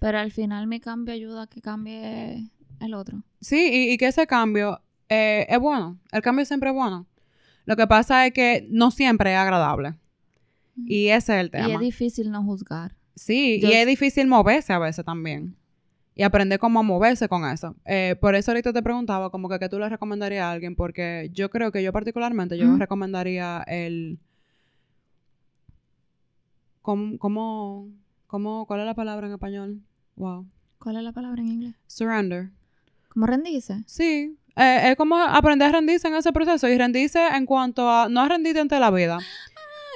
Pero 0.00 0.18
al 0.18 0.32
final 0.32 0.66
mi 0.66 0.80
cambio 0.80 1.14
ayuda 1.14 1.42
a 1.42 1.46
que 1.46 1.60
cambie 1.60 2.50
el 2.80 2.94
otro. 2.94 3.22
Sí, 3.40 3.70
y, 3.72 3.92
y 3.92 3.98
que 3.98 4.06
ese 4.08 4.26
cambio 4.26 4.80
eh, 5.08 5.46
es 5.48 5.58
bueno. 5.58 5.98
El 6.10 6.22
cambio 6.22 6.44
siempre 6.44 6.70
es 6.70 6.74
bueno. 6.74 7.06
Lo 7.66 7.76
que 7.76 7.86
pasa 7.86 8.26
es 8.26 8.32
que 8.32 8.66
no 8.70 8.90
siempre 8.90 9.32
es 9.32 9.38
agradable. 9.38 9.94
Y 10.86 11.08
ese 11.08 11.34
es 11.34 11.40
el 11.40 11.50
tema. 11.50 11.68
Y 11.68 11.72
es 11.72 11.80
difícil 11.80 12.30
no 12.30 12.42
juzgar. 12.42 12.94
Sí, 13.14 13.60
Yo- 13.60 13.68
y 13.68 13.72
es 13.72 13.86
difícil 13.86 14.26
moverse 14.26 14.72
a 14.72 14.78
veces 14.78 15.04
también. 15.04 15.56
Y 16.14 16.22
aprender 16.22 16.58
cómo 16.58 16.82
moverse 16.82 17.28
con 17.28 17.44
eso. 17.48 17.74
Eh, 17.84 18.16
por 18.20 18.34
eso 18.34 18.50
ahorita 18.50 18.72
te 18.72 18.82
preguntaba 18.82 19.30
como 19.30 19.48
que 19.48 19.58
qué 19.58 19.68
tú 19.68 19.78
le 19.78 19.88
recomendarías 19.88 20.42
a 20.44 20.52
alguien, 20.52 20.74
porque 20.76 21.30
yo 21.32 21.48
creo 21.50 21.72
que 21.72 21.82
yo 21.82 21.92
particularmente, 21.92 22.58
yo 22.58 22.66
Ujú. 22.68 22.76
recomendaría 22.78 23.62
el... 23.66 24.18
¿Cómo, 26.82 27.18
cómo, 27.18 27.88
cómo, 28.26 28.66
cuál 28.66 28.80
es 28.80 28.86
la 28.86 28.94
palabra 28.94 29.26
en 29.26 29.32
español? 29.34 29.80
Wow. 30.16 30.46
¿Cuál 30.78 30.96
es 30.96 31.02
la 31.02 31.12
palabra 31.12 31.40
en 31.42 31.48
inglés? 31.48 31.74
Surrender. 31.86 32.50
¿Cómo 33.10 33.26
rendirse? 33.26 33.82
Sí, 33.86 34.36
eh, 34.56 34.90
es 34.90 34.96
como 34.96 35.16
aprender 35.18 35.68
a 35.68 35.72
rendirse 35.72 36.08
en 36.08 36.14
ese 36.14 36.32
proceso 36.32 36.68
y 36.68 36.78
rendirse 36.78 37.18
en 37.28 37.44
cuanto 37.44 37.88
a, 37.90 38.08
no 38.08 38.26
rendirte 38.28 38.60
ante 38.60 38.78
la 38.80 38.90
vida, 38.90 39.18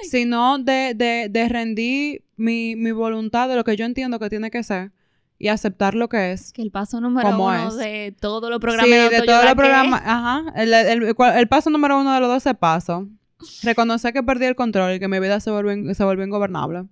sino 0.09 0.57
de, 0.59 0.93
de, 0.95 1.27
de 1.29 1.49
rendir 1.49 2.23
mi, 2.37 2.75
mi 2.75 2.91
voluntad 2.91 3.47
de 3.49 3.55
lo 3.55 3.63
que 3.63 3.75
yo 3.75 3.85
entiendo 3.85 4.19
que 4.19 4.29
tiene 4.29 4.51
que 4.51 4.63
ser 4.63 4.91
y 5.37 5.49
aceptar 5.49 5.95
lo 5.95 6.07
que 6.09 6.31
es. 6.31 6.53
Que 6.53 6.61
el 6.61 6.71
paso 6.71 7.01
número 7.01 7.29
¿Cómo 7.29 7.45
uno 7.47 7.67
es? 7.69 7.75
de 7.75 8.15
todos 8.19 8.49
los 8.49 8.59
programas 8.59 8.89
Sí, 8.89 8.95
de 8.95 9.09
de 9.09 9.21
todos 9.25 9.43
los 9.43 9.53
programas, 9.55 10.01
ajá, 10.05 10.43
el, 10.55 10.73
el- 10.73 11.03
el 11.03 11.15
cual- 11.15 11.37
el 11.37 11.47
paso 11.47 11.69
número 11.69 11.99
uno 11.99 12.13
de 12.13 12.19
los 12.21 12.29
12 12.29 12.53
pasos, 12.55 13.07
reconocer 13.63 14.13
que 14.13 14.23
perdí 14.23 14.45
el 14.45 14.55
control 14.55 14.93
y 14.95 14.99
que 14.99 15.07
mi 15.07 15.19
vida 15.19 15.39
se 15.39 15.51
volvió, 15.51 15.93
se 15.93 16.03
volvió 16.03 16.25
ingobernable. 16.25 16.85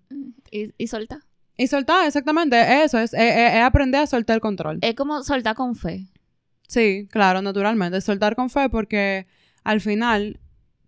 Y, 0.52 0.71
y 0.78 0.88
soltar. 0.88 1.19
Y 1.56 1.67
soltar, 1.67 2.06
exactamente, 2.08 2.84
eso, 2.84 2.97
es, 2.99 3.13
es- 3.13 3.19
es- 3.19 3.54
es 3.56 3.62
aprender 3.62 4.02
a 4.02 4.08
soltar 4.08 4.36
el 4.36 4.41
control. 4.41 4.80
Es 4.82 4.95
como 4.95 5.23
soltar 5.23 5.56
con 5.56 5.76
fe. 5.76 6.08
Sí, 6.67 7.08
claro, 7.12 7.41
naturalmente. 7.41 8.02
Soltar 8.02 8.36
con 8.36 8.49
fe 8.49 8.69
porque 8.69 9.28
al 9.63 9.80
final 9.80 10.39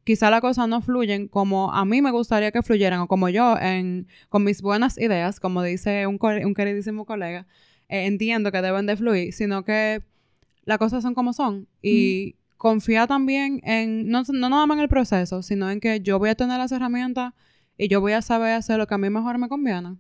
quizá 0.06 0.30
las 0.30 0.40
cosas 0.40 0.70
no 0.70 0.82
fluyen 0.82 1.28
como 1.28 1.74
a 1.74 1.84
mí 1.84 2.02
me 2.02 2.12
gustaría 2.12 2.52
que 2.54 2.62
fluyeran 2.62 3.02
o 3.02 3.08
como 3.08 3.28
yo 3.28 3.58
en, 3.60 4.08
con 4.30 4.46
mis 4.46 4.62
buenas 4.62 4.98
ideas, 4.98 5.42
como 5.42 5.62
dice 5.64 6.08
un, 6.08 6.18
co- 6.18 6.30
un 6.30 6.54
queridísimo 6.54 7.06
colega, 7.06 7.46
eh, 7.90 8.06
entiendo 8.06 8.52
que 8.54 8.62
deben 8.62 8.86
de 8.86 8.96
fluir, 8.96 9.34
sino 9.34 9.66
que 9.66 10.02
las 10.64 10.78
cosas 10.78 11.04
son 11.04 11.14
como 11.16 11.34
son. 11.34 11.68
Y 11.82 12.36
confía 12.58 13.08
también 13.08 13.60
en, 13.64 14.08
no, 14.10 14.24
no 14.32 14.50
nada 14.50 14.66
más 14.66 14.78
en 14.78 14.84
el 14.84 14.90
proceso, 14.90 15.42
sino 15.44 15.70
en 15.70 15.80
que 15.82 16.00
yo 16.02 16.20
voy 16.20 16.30
a 16.30 16.36
tener 16.36 16.58
las 16.58 16.72
herramientas 16.72 17.34
y 17.78 17.90
yo 17.90 18.00
voy 18.00 18.14
a 18.14 18.22
saber 18.22 18.54
hacer 18.54 18.78
lo 18.78 18.88
que 18.88 18.94
a 18.96 18.98
mí 18.98 19.10
mejor 19.10 19.38
me 19.38 19.50
conviene. 19.50 19.98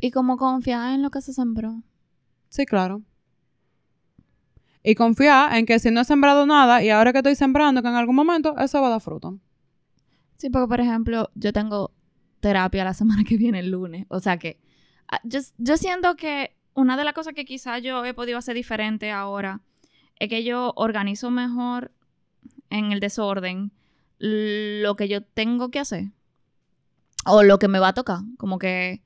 Y 0.00 0.10
como 0.10 0.36
confiar 0.36 0.94
en 0.94 1.02
lo 1.02 1.10
que 1.10 1.20
se 1.20 1.32
sembró. 1.32 1.82
Sí, 2.48 2.66
claro. 2.66 3.02
Y 4.82 4.94
confiar 4.94 5.54
en 5.56 5.66
que 5.66 5.78
si 5.78 5.90
no 5.90 6.00
he 6.00 6.04
sembrado 6.04 6.44
nada 6.44 6.82
y 6.82 6.90
ahora 6.90 7.12
que 7.12 7.18
estoy 7.18 7.36
sembrando, 7.36 7.82
que 7.82 7.88
en 7.88 7.94
algún 7.94 8.16
momento 8.16 8.58
eso 8.58 8.80
va 8.80 8.88
a 8.88 8.90
dar 8.90 9.00
fruto. 9.00 9.38
Sí, 10.36 10.50
porque 10.50 10.68
por 10.68 10.80
ejemplo, 10.80 11.30
yo 11.34 11.52
tengo 11.52 11.92
terapia 12.40 12.84
la 12.84 12.94
semana 12.94 13.22
que 13.24 13.36
viene, 13.36 13.60
el 13.60 13.70
lunes. 13.70 14.06
O 14.08 14.18
sea 14.20 14.38
que 14.38 14.58
ah, 15.08 15.20
yo, 15.22 15.38
yo 15.58 15.76
siento 15.76 16.16
que 16.16 16.56
una 16.74 16.96
de 16.96 17.04
las 17.04 17.14
cosas 17.14 17.34
que 17.34 17.44
quizás 17.44 17.82
yo 17.82 18.04
he 18.04 18.14
podido 18.14 18.38
hacer 18.38 18.54
diferente 18.54 19.10
ahora 19.10 19.60
es 20.18 20.28
que 20.28 20.44
yo 20.44 20.72
organizo 20.76 21.30
mejor 21.30 21.92
en 22.70 22.92
el 22.92 23.00
desorden 23.00 23.72
lo 24.18 24.96
que 24.96 25.08
yo 25.08 25.22
tengo 25.22 25.70
que 25.70 25.80
hacer. 25.80 26.12
O 27.24 27.42
lo 27.42 27.58
que 27.58 27.68
me 27.68 27.78
va 27.78 27.88
a 27.88 27.94
tocar. 27.94 28.20
Como 28.36 28.58
que... 28.58 29.02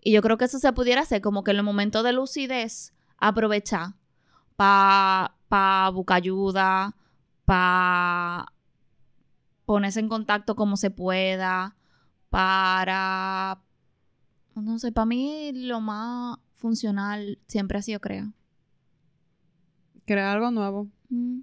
Y 0.00 0.12
yo 0.12 0.22
creo 0.22 0.38
que 0.38 0.44
eso 0.44 0.58
se 0.58 0.72
pudiera 0.72 1.02
hacer 1.02 1.20
como 1.20 1.42
que 1.42 1.52
en 1.52 1.56
los 1.56 1.66
momentos 1.66 2.04
de 2.04 2.12
lucidez 2.12 2.92
aprovechar 3.16 3.94
para 4.56 5.36
pa 5.48 5.90
buscar 5.90 6.16
ayuda, 6.16 6.96
para 7.44 8.52
ponerse 9.64 10.00
en 10.00 10.08
contacto 10.08 10.56
como 10.56 10.76
se 10.76 10.90
pueda, 10.90 11.76
para... 12.30 13.62
No 14.54 14.78
sé, 14.78 14.90
para 14.90 15.04
mí 15.04 15.52
lo 15.52 15.80
más 15.80 16.38
funcional 16.54 17.38
siempre 17.46 17.78
ha 17.78 17.82
sido 17.82 18.00
crear. 18.00 18.28
Crear 20.06 20.36
algo 20.36 20.50
nuevo. 20.50 20.88
Mm. 21.10 21.40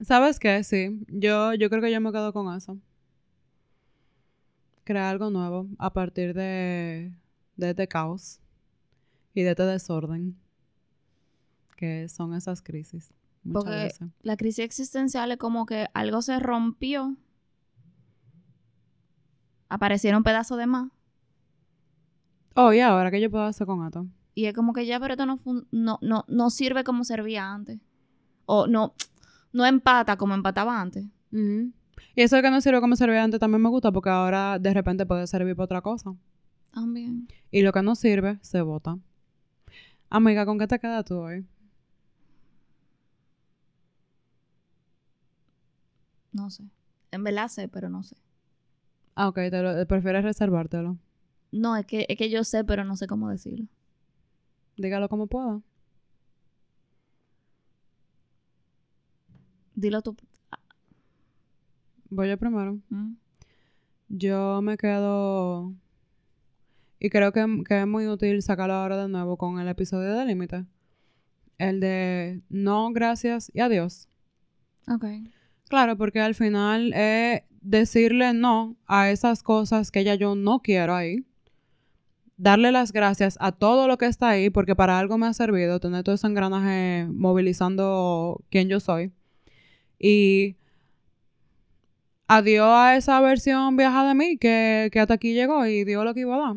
¿Sabes 0.00 0.38
qué? 0.38 0.62
Sí. 0.64 1.00
Yo, 1.08 1.54
yo 1.54 1.70
creo 1.70 1.80
que 1.80 1.90
yo 1.90 2.00
me 2.00 2.12
quedo 2.12 2.34
con 2.34 2.54
eso. 2.54 2.78
Crear 4.84 5.06
algo 5.06 5.30
nuevo 5.30 5.66
a 5.78 5.92
partir 5.94 6.34
de, 6.34 7.12
de 7.56 7.70
este 7.70 7.88
caos 7.88 8.40
y 9.32 9.42
de 9.42 9.50
este 9.50 9.62
desorden 9.62 10.36
que 11.76 12.08
son 12.08 12.34
esas 12.34 12.62
crisis. 12.62 13.12
Muchas 13.44 13.64
Porque- 13.64 13.76
veces. 13.84 14.08
La 14.22 14.36
crisis 14.36 14.64
existencial 14.64 15.30
es 15.30 15.36
como 15.38 15.66
que 15.66 15.86
algo 15.94 16.20
se 16.22 16.38
rompió, 16.40 17.16
aparecieron 19.68 20.22
pedazos 20.22 20.58
de 20.58 20.66
más, 20.66 20.90
Oh, 22.58 22.72
y 22.72 22.80
ahora, 22.80 23.10
¿qué 23.10 23.20
yo 23.20 23.30
puedo 23.30 23.44
hacer 23.44 23.66
con 23.66 23.84
esto? 23.84 24.06
y 24.34 24.46
es 24.46 24.54
como 24.54 24.72
que 24.72 24.86
ya, 24.86 24.98
pero 24.98 25.12
esto 25.12 25.26
no, 25.26 25.38
no, 25.70 25.98
no, 26.00 26.24
no 26.26 26.50
sirve 26.50 26.84
como 26.84 27.04
servía 27.04 27.52
antes. 27.52 27.78
O 28.46 28.66
no, 28.66 28.94
no 29.52 29.64
empata 29.66 30.16
como 30.16 30.34
empataba 30.34 30.80
antes. 30.80 31.04
Y 31.32 31.72
eso 32.22 32.36
de 32.36 32.42
que 32.42 32.50
no 32.50 32.60
sirve 32.62 32.80
como 32.80 32.96
servía 32.96 33.22
antes 33.24 33.40
también 33.40 33.60
me 33.62 33.68
gusta 33.68 33.92
porque 33.92 34.08
ahora 34.10 34.58
de 34.58 34.72
repente 34.74 35.04
puede 35.06 35.26
servir 35.26 35.54
para 35.56 35.64
otra 35.64 35.80
cosa. 35.82 36.14
También. 36.70 37.28
Y 37.50 37.60
lo 37.62 37.72
que 37.72 37.82
no 37.82 37.94
sirve, 37.94 38.38
se 38.42 38.60
bota. 38.62 38.98
Amiga, 40.10 40.44
¿con 40.46 40.58
qué 40.58 40.66
te 40.66 40.78
quedas 40.78 41.04
tú 41.06 41.16
hoy? 41.18 41.46
No 46.36 46.50
sé. 46.50 46.64
En 47.12 47.24
verdad 47.24 47.48
sé, 47.48 47.66
pero 47.66 47.88
no 47.88 48.02
sé. 48.02 48.14
Ah, 49.14 49.28
ok, 49.28 49.36
te 49.50 49.62
lo, 49.62 49.86
prefieres 49.86 50.22
reservártelo. 50.22 50.98
No, 51.50 51.76
es 51.76 51.86
que, 51.86 52.04
es 52.10 52.18
que 52.18 52.28
yo 52.28 52.44
sé, 52.44 52.62
pero 52.62 52.84
no 52.84 52.94
sé 52.94 53.06
cómo 53.06 53.30
decirlo. 53.30 53.66
Dígalo 54.76 55.08
como 55.08 55.28
pueda. 55.28 55.62
Dilo 59.74 60.02
tú. 60.02 60.14
Voy 62.10 62.28
yo 62.28 62.36
primero. 62.36 62.78
Mm. 62.90 63.14
Yo 64.08 64.60
me 64.60 64.76
quedo... 64.76 65.72
Y 66.98 67.08
creo 67.08 67.32
que, 67.32 67.46
que 67.66 67.80
es 67.80 67.86
muy 67.86 68.08
útil 68.08 68.42
sacarlo 68.42 68.74
ahora 68.74 69.02
de 69.02 69.08
nuevo 69.08 69.38
con 69.38 69.58
el 69.58 69.68
episodio 69.68 70.12
de 70.14 70.26
Límite. 70.26 70.66
El 71.56 71.80
de 71.80 72.42
no, 72.50 72.92
gracias 72.92 73.50
y 73.54 73.60
adiós. 73.60 74.08
Ok. 74.86 75.04
Claro, 75.68 75.96
porque 75.96 76.20
al 76.20 76.34
final 76.34 76.92
es 76.94 77.42
decirle 77.60 78.32
no 78.32 78.76
a 78.86 79.10
esas 79.10 79.42
cosas 79.42 79.90
que 79.90 80.04
ya 80.04 80.14
yo 80.14 80.36
no 80.36 80.60
quiero 80.60 80.94
ahí. 80.94 81.24
Darle 82.36 82.70
las 82.70 82.92
gracias 82.92 83.36
a 83.40 83.50
todo 83.52 83.88
lo 83.88 83.98
que 83.98 84.06
está 84.06 84.28
ahí, 84.28 84.50
porque 84.50 84.76
para 84.76 84.98
algo 84.98 85.18
me 85.18 85.26
ha 85.26 85.32
servido 85.32 85.80
tener 85.80 86.04
todo 86.04 86.14
ese 86.14 86.26
engranaje 86.26 87.06
movilizando 87.10 88.44
quién 88.50 88.68
yo 88.68 88.78
soy. 88.78 89.12
Y 89.98 90.56
adiós 92.28 92.68
a 92.68 92.96
esa 92.96 93.20
versión 93.20 93.76
vieja 93.76 94.06
de 94.06 94.14
mí 94.14 94.36
que, 94.38 94.90
que 94.92 95.00
hasta 95.00 95.14
aquí 95.14 95.34
llegó 95.34 95.66
y 95.66 95.84
dio 95.84 96.04
lo 96.04 96.14
que 96.14 96.20
iba 96.20 96.36
a 96.36 96.38
dar. 96.38 96.56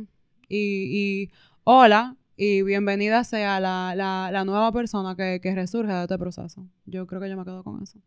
Y, 0.50 1.28
y 1.28 1.32
hola 1.64 2.18
y 2.38 2.62
bienvenida 2.64 3.24
sea 3.24 3.60
la, 3.60 3.94
la, 3.96 4.30
la 4.32 4.46
nueva 4.46 4.72
persona 4.72 5.16
que, 5.16 5.40
que 5.42 5.56
resurge 5.56 5.94
de 5.94 6.04
este 6.04 6.18
proceso. 6.18 6.68
Yo 6.86 7.08
creo 7.08 7.22
que 7.22 7.30
yo 7.30 7.38
me 7.38 7.46
quedo 7.46 7.64
con 7.64 7.82
eso 7.82 8.00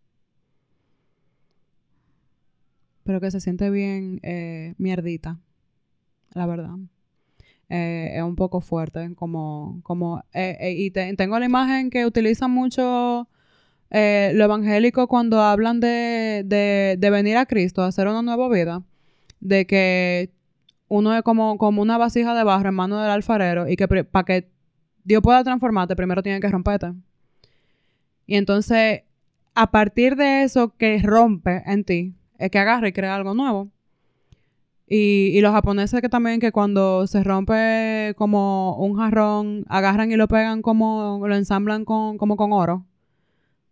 pero 3.04 3.20
que 3.20 3.30
se 3.30 3.40
siente 3.40 3.70
bien 3.70 4.20
eh, 4.22 4.74
mierdita, 4.78 5.38
la 6.34 6.46
verdad. 6.46 6.76
Eh, 7.68 8.12
es 8.16 8.22
un 8.22 8.36
poco 8.36 8.60
fuerte, 8.60 9.14
como, 9.14 9.80
como, 9.82 10.22
eh, 10.34 10.74
y 10.76 10.90
te- 10.90 11.14
tengo 11.16 11.38
la 11.38 11.46
imagen 11.46 11.90
que 11.90 12.06
utilizan 12.06 12.50
mucho 12.50 13.28
lo 13.90 14.44
evangélico 14.44 15.06
cuando 15.08 15.40
hablan 15.42 15.80
de, 15.80 16.42
de, 16.46 16.96
de 16.98 17.10
venir 17.10 17.36
a 17.36 17.46
Cristo, 17.46 17.82
a 17.82 17.88
hacer 17.88 18.08
una 18.08 18.22
nueva 18.22 18.48
vida, 18.48 18.82
de 19.40 19.66
que 19.66 20.32
uno 20.88 21.14
es 21.16 21.22
como, 21.22 21.58
como 21.58 21.82
una 21.82 21.98
vasija 21.98 22.34
de 22.34 22.44
barro 22.44 22.70
en 22.70 22.74
mano 22.74 23.00
del 23.00 23.10
alfarero 23.10 23.68
y 23.68 23.76
que 23.76 23.88
para 23.88 24.24
que 24.24 24.48
Dios 25.04 25.22
pueda 25.22 25.44
transformarte, 25.44 25.96
primero 25.96 26.22
tiene 26.22 26.40
que 26.40 26.48
romperte. 26.48 26.92
Y 28.26 28.36
entonces, 28.36 29.02
a 29.54 29.70
partir 29.70 30.16
de 30.16 30.42
eso 30.44 30.74
que 30.76 30.98
rompe 31.02 31.62
en 31.66 31.84
ti, 31.84 32.14
es 32.42 32.50
que 32.50 32.59
agarra 32.59 32.88
y 32.88 32.92
crea 32.92 33.14
algo 33.14 33.35
nuevo. 33.35 33.70
Y, 34.87 35.31
y 35.33 35.40
los 35.40 35.52
japoneses 35.52 36.00
que 36.00 36.09
también 36.09 36.40
que 36.40 36.52
cuando 36.52 37.07
se 37.07 37.22
rompe 37.24 38.14
como 38.16 38.76
un 38.76 38.96
jarrón, 38.96 39.64
agarran 39.68 40.11
y 40.11 40.16
lo 40.16 40.28
pegan 40.28 40.61
como, 40.61 41.20
lo 41.26 41.35
ensamblan 41.35 41.85
con, 41.85 42.18
como 42.18 42.37
con 42.37 42.52
oro. 42.52 42.85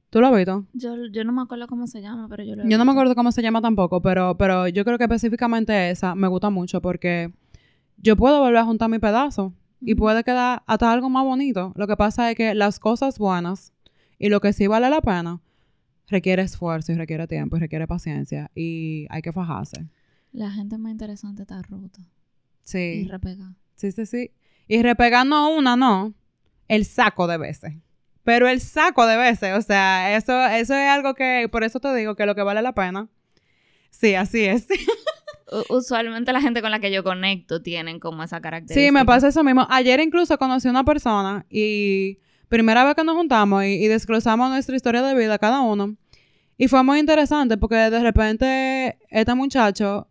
¿Tú 0.09 0.21
lo 0.21 0.29
has 0.29 0.37
visto? 0.37 0.65
Yo, 0.73 0.95
yo 1.13 1.25
no 1.25 1.33
me 1.33 1.43
acuerdo 1.43 1.67
cómo 1.67 1.87
se 1.87 2.01
llama, 2.01 2.27
pero 2.29 2.43
yo 2.43 2.57
lo 2.57 2.63
he 2.63 2.69
Yo 2.69 2.79
no 2.79 2.85
me 2.85 2.93
acuerdo 2.93 3.15
cómo 3.15 3.33
se 3.33 3.43
llama 3.43 3.61
tampoco, 3.61 4.01
pero, 4.01 4.37
pero 4.37 4.67
yo 4.69 4.85
creo 4.85 4.99
que 4.99 5.05
específicamente 5.05 5.91
esa 5.91 6.15
me 6.15 6.29
gusta 6.29 6.51
mucho 6.51 6.81
porque 6.81 7.33
yo 7.97 8.17
puedo 8.17 8.41
volver 8.41 8.59
a 8.59 8.65
juntar 8.65 8.89
mi 8.89 8.99
pedazo 8.99 9.53
y 9.81 9.95
puede 9.97 10.25
quedar 10.25 10.63
hasta 10.67 10.91
algo 10.91 11.11
más 11.11 11.25
bonito. 11.25 11.73
Lo 11.77 11.87
que 11.87 11.97
pasa 11.97 12.31
es 12.31 12.37
que 12.37 12.55
las 12.55 12.79
cosas 12.79 13.19
buenas 13.19 13.73
y 14.19 14.29
lo 14.29 14.41
que 14.41 14.53
sí 14.53 14.67
vale 14.67 14.91
la 14.91 15.01
pena 15.01 15.41
requiere 16.11 16.43
esfuerzo 16.43 16.93
y 16.93 16.97
requiere 16.97 17.27
tiempo 17.27 17.57
y 17.57 17.61
requiere 17.61 17.87
paciencia 17.87 18.51
y 18.55 19.07
hay 19.11 19.23
que 19.23 19.33
fajarse. 19.33 19.87
La 20.33 20.51
gente 20.51 20.77
más 20.79 20.93
interesante 20.93 21.43
está 21.43 21.63
rota. 21.63 22.01
Y 22.01 22.05
Sí, 22.63 23.09
repegada. 23.09 23.55
sí, 23.77 23.91
sí, 23.93 24.07
sí. 24.07 24.31
Y 24.69 24.83
repegar 24.83 25.27
no 25.27 25.51
una, 25.57 25.77
no, 25.77 26.13
el 26.69 26.85
saco 26.85 27.27
de 27.27 27.39
veces. 27.39 27.75
Pero 28.23 28.49
el 28.49 28.61
saco 28.61 29.07
de 29.07 29.17
veces, 29.17 29.57
o 29.59 29.63
sea, 29.63 30.15
eso, 30.17 30.47
eso 30.47 30.75
es 30.75 30.89
algo 30.89 31.15
que, 31.15 31.49
por 31.51 31.65
eso 31.65 31.81
te 31.81 31.93
digo 31.95 32.15
que 32.15 32.27
lo 32.27 32.35
que 32.35 32.43
vale 32.43 32.63
la 32.63 32.75
pena. 32.75 33.09
Sí, 33.91 34.15
así 34.15 34.45
es. 34.45 34.69
Usualmente 35.69 36.33
la 36.33 36.41
gente 36.41 36.63
con 36.63 36.71
la 36.71 36.79
que 36.79 36.93
yo 36.93 37.03
conecto 37.03 37.61
tienen 37.61 37.99
como 37.99 38.23
esa 38.23 38.41
característica. 38.41 38.87
Sí, 38.87 38.93
me 38.93 39.05
pasa 39.05 39.29
eso 39.29 39.43
mismo. 39.43 39.67
Ayer 39.69 39.99
incluso 40.01 40.39
conocí 40.39 40.69
a 40.69 40.71
una 40.71 40.85
persona 40.85 41.45
y 41.51 42.19
primera 42.51 42.85
vez 42.85 42.95
que 42.95 43.05
nos 43.05 43.17
juntamos 43.17 43.65
y, 43.65 43.69
y 43.83 43.87
desglosamos 43.89 44.51
nuestra 44.51 44.77
historia 44.77 45.01
de 45.01 45.15
vida 45.15 45.39
cada 45.39 45.63
uno. 45.63 45.97
Y 46.59 46.69
fue 46.69 46.83
muy 46.83 46.99
interesante 46.99 47.57
porque 47.57 47.77
de 47.77 48.01
repente 48.01 48.99
este 49.09 49.35
muchacho 49.35 50.07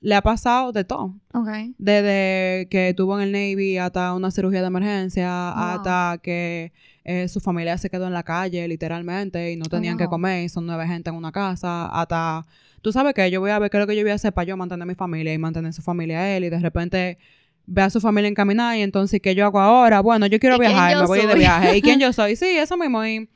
le 0.00 0.14
ha 0.14 0.22
pasado 0.22 0.72
de 0.72 0.84
todo. 0.84 1.14
Ok. 1.34 1.48
Desde 1.78 2.66
que 2.70 2.94
tuvo 2.96 3.20
en 3.20 3.24
el 3.28 3.32
Navy 3.32 3.76
hasta 3.78 4.14
una 4.14 4.30
cirugía 4.30 4.60
de 4.62 4.66
emergencia, 4.68 5.52
Wow. 5.54 5.64
hasta 5.64 6.18
que 6.22 6.72
eh, 7.04 7.28
su 7.28 7.40
familia 7.40 7.76
se 7.78 7.90
quedó 7.90 8.06
en 8.06 8.12
la 8.12 8.22
calle 8.22 8.66
literalmente 8.68 9.52
y 9.52 9.56
no 9.56 9.66
tenían 9.66 9.98
que 9.98 10.06
comer 10.06 10.44
y 10.44 10.48
son 10.48 10.66
nueve 10.66 10.86
gente 10.86 11.10
en 11.10 11.16
una 11.16 11.30
casa, 11.32 11.86
hasta... 11.86 12.46
Tú 12.80 12.90
sabes 12.90 13.14
que 13.14 13.30
yo 13.30 13.38
voy 13.40 13.50
a 13.52 13.60
ver 13.60 13.70
qué 13.70 13.76
es 13.76 13.80
lo 13.80 13.86
que 13.86 13.94
yo 13.94 14.02
voy 14.02 14.10
a 14.10 14.14
hacer 14.14 14.32
para 14.32 14.44
yo 14.44 14.56
mantener 14.56 14.88
mi 14.88 14.96
familia 14.96 15.32
y 15.32 15.38
mantener 15.38 15.72
su 15.72 15.82
familia 15.82 16.18
a 16.18 16.36
él 16.36 16.42
y 16.44 16.50
de 16.50 16.58
repente 16.58 17.16
ve 17.66 17.82
a 17.82 17.90
su 17.90 18.00
familia 18.00 18.28
encaminar 18.28 18.76
y 18.76 18.82
entonces 18.82 19.20
¿qué 19.20 19.34
yo 19.34 19.44
hago 19.46 19.60
ahora? 19.60 20.00
Bueno, 20.00 20.26
yo 20.26 20.38
quiero 20.38 20.56
¿Y 20.56 20.58
quién 20.60 20.70
viajar, 20.72 20.92
yo 20.94 21.00
me 21.00 21.06
voy 21.06 21.26
de 21.26 21.34
viaje. 21.34 21.76
¿Y 21.76 21.82
quién 21.82 22.00
yo 22.00 22.12
soy? 22.14 22.36
Sí, 22.36 22.46
eso 22.46 22.76
mismo. 22.76 23.04
Y, 23.04 23.28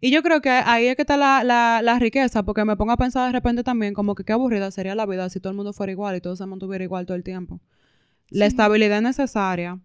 y 0.00 0.10
yo 0.10 0.22
creo 0.22 0.40
que 0.40 0.50
ahí 0.50 0.86
es 0.86 0.96
que 0.96 1.02
está 1.02 1.16
la, 1.16 1.44
la, 1.44 1.80
la 1.82 1.98
riqueza, 1.98 2.42
porque 2.42 2.64
me 2.64 2.76
pongo 2.76 2.92
a 2.92 2.96
pensar 2.96 3.26
de 3.26 3.32
repente 3.32 3.62
también 3.64 3.94
como 3.94 4.14
que 4.14 4.24
qué 4.24 4.32
aburrida 4.32 4.70
sería 4.70 4.94
la 4.94 5.06
vida 5.06 5.28
si 5.30 5.40
todo 5.40 5.50
el 5.50 5.56
mundo 5.56 5.72
fuera 5.72 5.92
igual 5.92 6.16
y 6.16 6.20
todo 6.20 6.36
se 6.36 6.46
mantuviera 6.46 6.84
igual 6.84 7.06
todo 7.06 7.16
el 7.16 7.22
tiempo. 7.24 7.60
La 8.30 8.46
estabilidad 8.46 8.98
es 8.98 9.02
necesaria, 9.02 9.78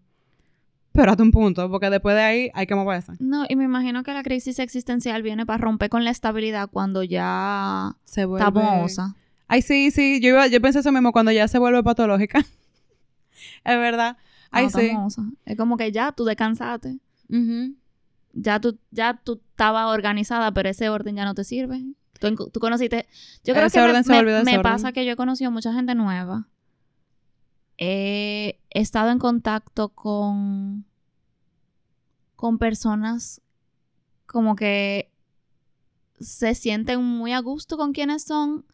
pero 0.92 1.10
hasta 1.10 1.22
un 1.22 1.32
punto, 1.32 1.70
porque 1.70 1.90
después 1.90 2.14
de 2.14 2.22
ahí 2.22 2.50
hay 2.54 2.66
que 2.66 2.74
moverse. 2.74 3.12
No, 3.18 3.44
y 3.48 3.56
me 3.56 3.64
imagino 3.64 4.02
que 4.04 4.12
la 4.14 4.22
crisis 4.22 4.58
existencial 4.58 5.22
viene 5.22 5.44
para 5.44 5.58
romper 5.58 5.90
con 5.90 6.04
la 6.04 6.10
estabilidad 6.10 6.70
cuando 6.70 7.02
ya 7.02 7.96
Se 8.04 8.24
vuelve... 8.24 8.50
mohosa. 8.50 9.14
Ay, 9.48 9.62
sí, 9.62 9.90
sí, 9.90 10.20
yo, 10.20 10.30
iba, 10.30 10.46
yo 10.46 10.60
pensé 10.60 10.78
eso 10.78 10.92
mismo 10.92 11.12
cuando 11.12 11.30
ya 11.32 11.46
se 11.48 11.58
vuelve 11.58 11.82
patológica. 11.82 12.44
Es 13.74 13.78
verdad. 13.78 14.16
Ay, 14.50 14.70
sí. 14.70 14.90
Es 15.44 15.56
como 15.56 15.76
que 15.76 15.92
ya 15.92 16.12
tú 16.12 16.24
descansaste. 16.24 16.98
Ya 18.32 18.60
tú, 18.60 18.78
ya 18.90 19.20
tú 19.22 19.40
estabas 19.50 19.86
organizada, 19.94 20.52
pero 20.52 20.68
ese 20.68 20.88
orden 20.88 21.16
ya 21.16 21.24
no 21.24 21.34
te 21.34 21.44
sirve. 21.44 21.82
Tú, 22.20 22.60
conociste... 22.60 23.06
Yo 23.44 23.52
creo 23.54 23.66
Ese 23.66 23.78
que 23.78 23.82
me- 23.84 23.88
orden 23.90 24.04
se 24.04 24.10
me, 24.12 24.22
me 24.22 24.30
desorden. 24.32 24.62
pasa 24.62 24.92
que 24.92 25.04
yo 25.04 25.12
he 25.12 25.16
conocido 25.16 25.50
mucha 25.50 25.72
gente 25.72 25.94
nueva. 25.94 26.48
He 27.78 28.58
estado 28.70 29.10
en 29.10 29.18
contacto 29.18 29.90
con... 29.90 30.84
Con 32.36 32.58
personas 32.58 33.40
como 34.26 34.56
que 34.56 35.10
se 36.20 36.54
sienten 36.54 37.02
muy 37.02 37.32
a 37.32 37.40
gusto 37.40 37.76
con 37.78 37.92
quienes 37.92 38.24
son. 38.24 38.64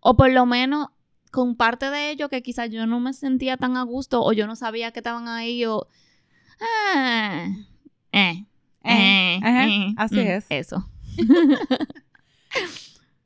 O 0.00 0.16
por 0.16 0.30
lo 0.30 0.46
menos 0.46 0.88
con 1.32 1.56
parte 1.56 1.90
de 1.90 2.10
ellos 2.10 2.28
que 2.28 2.42
quizás 2.42 2.70
yo 2.70 2.86
no 2.86 3.00
me 3.00 3.12
sentía 3.12 3.56
tan 3.56 3.76
a 3.76 3.82
gusto 3.82 4.22
o 4.22 4.32
yo 4.32 4.46
no 4.46 4.54
sabía 4.54 4.92
que 4.92 5.00
estaban 5.00 5.26
ahí 5.26 5.64
o... 5.64 5.88
Ah, 6.60 7.46
eh, 8.12 8.46
Eh, 8.84 9.36
eh, 9.36 9.40
ajá, 9.42 9.66
eh, 9.66 9.94
así 9.96 10.16
mm, 10.16 10.18
es. 10.18 10.46
Eso. 10.50 10.88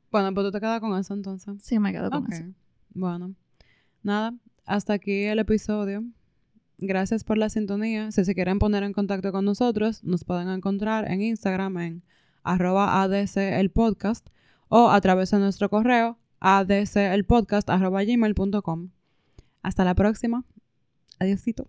Bueno, 0.09 0.33
pues 0.33 0.47
tú 0.47 0.51
te 0.51 0.61
quedas 0.61 0.79
con 0.79 0.97
eso 0.97 1.13
entonces. 1.13 1.61
Sí, 1.61 1.79
me 1.79 1.91
quedo 1.91 2.09
con 2.09 2.31
eso. 2.31 2.45
Bueno, 2.93 3.35
nada, 4.01 4.33
hasta 4.65 4.93
aquí 4.93 5.25
el 5.25 5.37
episodio. 5.39 6.03
Gracias 6.77 7.25
por 7.25 7.37
la 7.37 7.49
sintonía. 7.49 8.09
Si 8.11 8.23
se 8.23 8.33
quieren 8.33 8.57
poner 8.57 8.83
en 8.83 8.93
contacto 8.93 9.33
con 9.33 9.43
nosotros, 9.43 10.03
nos 10.05 10.23
pueden 10.23 10.47
encontrar 10.49 11.11
en 11.11 11.21
Instagram 11.21 11.77
en 11.79 12.03
arroba 12.41 13.03
ADC 13.03 13.35
el 13.35 13.69
podcast 13.69 14.25
o 14.69 14.89
a 14.89 15.01
través 15.01 15.31
de 15.31 15.39
nuestro 15.39 15.69
correo 15.69 16.17
adcelpodcast 16.39 17.69
arroba 17.69 18.03
gmail.com. 18.03 18.89
Hasta 19.63 19.83
la 19.83 19.95
próxima. 19.95 20.43
Adiósito. 21.19 21.67